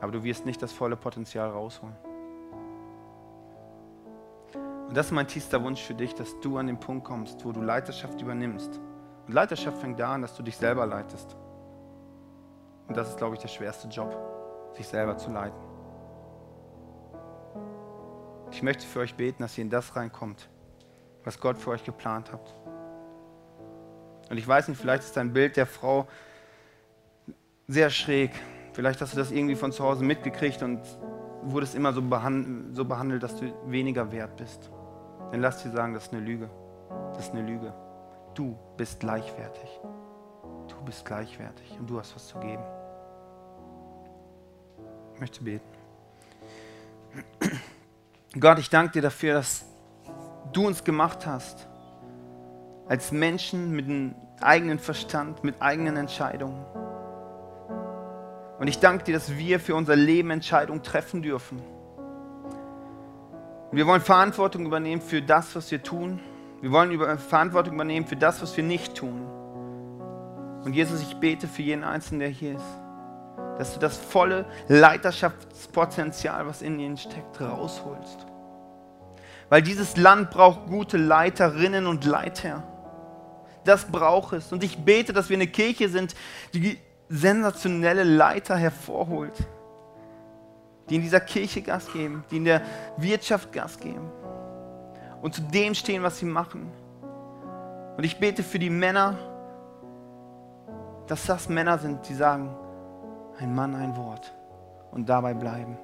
Aber 0.00 0.12
du 0.12 0.24
wirst 0.24 0.46
nicht 0.46 0.62
das 0.62 0.72
volle 0.72 0.96
Potenzial 0.96 1.50
rausholen. 1.50 1.94
Und 4.88 4.96
das 4.96 5.08
ist 5.08 5.12
mein 5.12 5.28
tiefster 5.28 5.62
Wunsch 5.62 5.82
für 5.82 5.94
dich, 5.94 6.14
dass 6.14 6.40
du 6.40 6.56
an 6.56 6.68
den 6.68 6.80
Punkt 6.80 7.04
kommst, 7.04 7.44
wo 7.44 7.52
du 7.52 7.60
Leiterschaft 7.60 8.22
übernimmst. 8.22 8.80
Und 9.26 9.34
Leiterschaft 9.34 9.76
fängt 9.76 10.00
da 10.00 10.14
an, 10.14 10.22
dass 10.22 10.34
du 10.34 10.42
dich 10.42 10.56
selber 10.56 10.86
leitest. 10.86 11.36
Und 12.88 12.96
das 12.96 13.10
ist, 13.10 13.18
glaube 13.18 13.34
ich, 13.34 13.42
der 13.42 13.48
schwerste 13.48 13.88
Job, 13.88 14.16
sich 14.72 14.88
selber 14.88 15.18
zu 15.18 15.30
leiten. 15.30 15.77
Ich 18.50 18.62
möchte 18.62 18.86
für 18.86 19.00
euch 19.00 19.14
beten, 19.14 19.42
dass 19.42 19.56
ihr 19.58 19.62
in 19.62 19.70
das 19.70 19.94
reinkommt, 19.94 20.48
was 21.24 21.38
Gott 21.38 21.58
für 21.58 21.70
euch 21.70 21.84
geplant 21.84 22.32
hat. 22.32 22.54
Und 24.30 24.36
ich 24.36 24.46
weiß 24.46 24.68
nicht, 24.68 24.80
vielleicht 24.80 25.04
ist 25.04 25.16
dein 25.16 25.32
Bild 25.32 25.56
der 25.56 25.66
Frau 25.66 26.06
sehr 27.66 27.90
schräg. 27.90 28.32
Vielleicht 28.72 29.00
hast 29.00 29.14
du 29.14 29.18
das 29.18 29.30
irgendwie 29.30 29.56
von 29.56 29.72
zu 29.72 29.84
Hause 29.84 30.04
mitgekriegt 30.04 30.62
und 30.62 30.80
wurdest 31.42 31.74
immer 31.74 31.92
so, 31.92 32.02
behand 32.02 32.76
so 32.76 32.84
behandelt, 32.84 33.22
dass 33.22 33.36
du 33.36 33.52
weniger 33.66 34.10
wert 34.12 34.36
bist. 34.36 34.70
Dann 35.30 35.40
lass 35.40 35.62
dir 35.62 35.70
sagen, 35.70 35.94
das 35.94 36.04
ist 36.04 36.12
eine 36.12 36.22
Lüge. 36.22 36.48
Das 37.14 37.26
ist 37.26 37.32
eine 37.32 37.42
Lüge. 37.42 37.72
Du 38.34 38.56
bist 38.76 39.00
gleichwertig. 39.00 39.80
Du 40.68 40.84
bist 40.84 41.04
gleichwertig 41.04 41.76
und 41.78 41.88
du 41.88 41.98
hast 41.98 42.14
was 42.14 42.28
zu 42.28 42.38
geben. 42.38 42.62
Ich 45.14 45.20
möchte 45.20 45.42
beten. 45.42 45.66
Gott, 48.36 48.58
ich 48.58 48.68
danke 48.68 48.92
dir 48.92 49.02
dafür, 49.02 49.34
dass 49.34 49.64
du 50.52 50.66
uns 50.66 50.84
gemacht 50.84 51.26
hast 51.26 51.66
als 52.86 53.10
Menschen 53.10 53.72
mit 53.72 53.86
einem 53.86 54.14
eigenen 54.40 54.78
Verstand, 54.78 55.44
mit 55.44 55.60
eigenen 55.60 55.96
Entscheidungen. 55.96 56.62
Und 58.58 58.68
ich 58.68 58.80
danke 58.80 59.04
dir, 59.04 59.14
dass 59.14 59.36
wir 59.36 59.60
für 59.60 59.74
unser 59.74 59.96
Leben 59.96 60.30
Entscheidungen 60.30 60.82
treffen 60.82 61.22
dürfen. 61.22 61.62
Wir 63.72 63.86
wollen 63.86 64.00
Verantwortung 64.00 64.66
übernehmen 64.66 65.00
für 65.00 65.22
das, 65.22 65.54
was 65.56 65.70
wir 65.70 65.82
tun. 65.82 66.20
Wir 66.60 66.70
wollen 66.70 66.90
über 66.90 67.16
Verantwortung 67.16 67.74
übernehmen 67.74 68.06
für 68.06 68.16
das, 68.16 68.42
was 68.42 68.56
wir 68.56 68.64
nicht 68.64 68.94
tun. 68.94 69.26
Und 70.64 70.74
Jesus, 70.74 71.00
ich 71.00 71.16
bete 71.16 71.46
für 71.46 71.62
jeden 71.62 71.84
Einzelnen, 71.84 72.20
der 72.20 72.28
hier 72.28 72.56
ist, 72.56 72.78
dass 73.58 73.74
du 73.74 73.80
das 73.80 73.98
volle 73.98 74.46
Leiterschaftspotenzial, 74.68 76.46
was 76.46 76.62
in 76.62 76.78
ihnen 76.78 76.96
steckt, 76.96 77.40
rausholst. 77.40 78.26
Weil 79.48 79.62
dieses 79.62 79.96
Land 79.96 80.30
braucht 80.30 80.66
gute 80.66 80.96
Leiterinnen 80.96 81.86
und 81.86 82.04
Leiter. 82.04 82.62
Das 83.64 83.84
braucht 83.86 84.34
es. 84.34 84.52
Und 84.52 84.62
ich 84.62 84.78
bete, 84.78 85.12
dass 85.12 85.28
wir 85.28 85.36
eine 85.36 85.46
Kirche 85.48 85.88
sind, 85.88 86.14
die 86.54 86.78
sensationelle 87.08 88.04
Leiter 88.04 88.56
hervorholt, 88.56 89.34
die 90.88 90.96
in 90.96 91.02
dieser 91.02 91.20
Kirche 91.20 91.62
Gas 91.62 91.90
geben, 91.92 92.24
die 92.30 92.36
in 92.36 92.44
der 92.44 92.62
Wirtschaft 92.96 93.52
Gas 93.52 93.78
geben 93.78 94.10
und 95.20 95.34
zu 95.34 95.42
dem 95.42 95.74
stehen, 95.74 96.02
was 96.02 96.18
sie 96.18 96.26
machen. 96.26 96.70
Und 97.96 98.04
ich 98.04 98.18
bete 98.18 98.42
für 98.42 98.58
die 98.58 98.70
Männer, 98.70 99.18
dass 101.06 101.26
das 101.26 101.48
Männer 101.48 101.78
sind, 101.78 102.08
die 102.08 102.14
sagen, 102.14 102.54
ein 103.38 103.54
Mann, 103.54 103.74
ein 103.74 103.96
Wort 103.96 104.34
und 104.90 105.08
dabei 105.08 105.34
bleiben. 105.34 105.78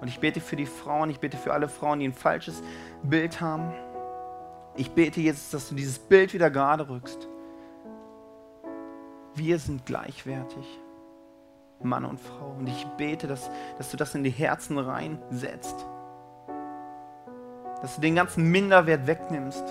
Und 0.00 0.08
ich 0.08 0.18
bete 0.18 0.40
für 0.40 0.56
die 0.56 0.66
Frauen, 0.66 1.10
ich 1.10 1.20
bete 1.20 1.36
für 1.36 1.52
alle 1.52 1.68
Frauen, 1.68 2.00
die 2.00 2.08
ein 2.08 2.14
falsches 2.14 2.62
Bild 3.02 3.40
haben. 3.40 3.72
Ich 4.76 4.90
bete 4.92 5.20
jetzt, 5.20 5.54
dass 5.54 5.68
du 5.68 5.74
dieses 5.74 5.98
Bild 5.98 6.34
wieder 6.34 6.50
gerade 6.50 6.88
rückst 6.88 7.28
wir 9.34 9.58
sind 9.58 9.86
gleichwertig, 9.86 10.80
Mann 11.80 12.04
und 12.04 12.20
Frau. 12.20 12.54
Und 12.58 12.68
ich 12.68 12.86
bete, 12.96 13.26
dass, 13.26 13.50
dass 13.78 13.90
du 13.90 13.96
das 13.96 14.14
in 14.14 14.24
die 14.24 14.30
Herzen 14.30 14.78
reinsetzt. 14.78 15.86
Dass 17.80 17.96
du 17.96 18.00
den 18.00 18.14
ganzen 18.14 18.50
Minderwert 18.50 19.06
wegnimmst, 19.06 19.64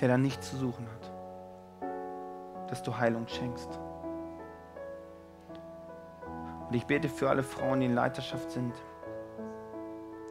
der 0.00 0.08
da 0.08 0.18
nichts 0.18 0.50
zu 0.50 0.56
suchen 0.56 0.86
hat. 0.86 2.70
Dass 2.70 2.82
du 2.82 2.96
Heilung 2.96 3.28
schenkst. 3.28 3.78
Und 6.68 6.74
ich 6.74 6.86
bete 6.86 7.08
für 7.08 7.30
alle 7.30 7.42
Frauen, 7.42 7.80
die 7.80 7.86
in 7.86 7.94
Leiterschaft 7.94 8.50
sind. 8.50 8.74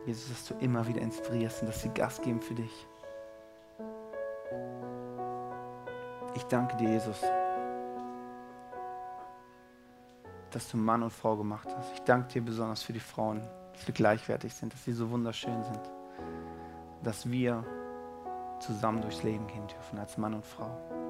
Jesus, 0.06 0.30
dass 0.30 0.48
du 0.48 0.64
immer 0.64 0.86
wieder 0.88 1.02
inspirierst 1.02 1.62
und 1.62 1.68
dass 1.68 1.82
sie 1.82 1.90
Gas 1.90 2.22
geben 2.22 2.42
für 2.42 2.56
dich. 2.56 2.88
Ich 6.36 6.44
danke 6.44 6.76
dir, 6.78 6.90
Jesus. 6.90 7.22
dass 10.56 10.70
du 10.70 10.78
Mann 10.78 11.04
und 11.04 11.12
Frau 11.12 11.36
gemacht 11.36 11.68
hast. 11.76 11.92
Ich 11.94 12.02
danke 12.04 12.30
dir 12.30 12.42
besonders 12.42 12.82
für 12.82 12.94
die 12.94 13.02
Frauen, 13.02 13.42
dass 13.74 13.86
wir 13.86 13.94
gleichwertig 13.94 14.54
sind, 14.54 14.72
dass 14.72 14.86
sie 14.86 14.94
so 14.94 15.10
wunderschön 15.10 15.62
sind, 15.64 15.92
dass 17.04 17.30
wir 17.30 17.62
zusammen 18.62 19.02
durchs 19.02 19.22
Leben 19.22 19.48
gehen 19.48 19.68
dürfen 19.68 20.00
als 20.00 20.18
Mann 20.18 20.34
und 20.34 20.46
Frau. 20.46 21.05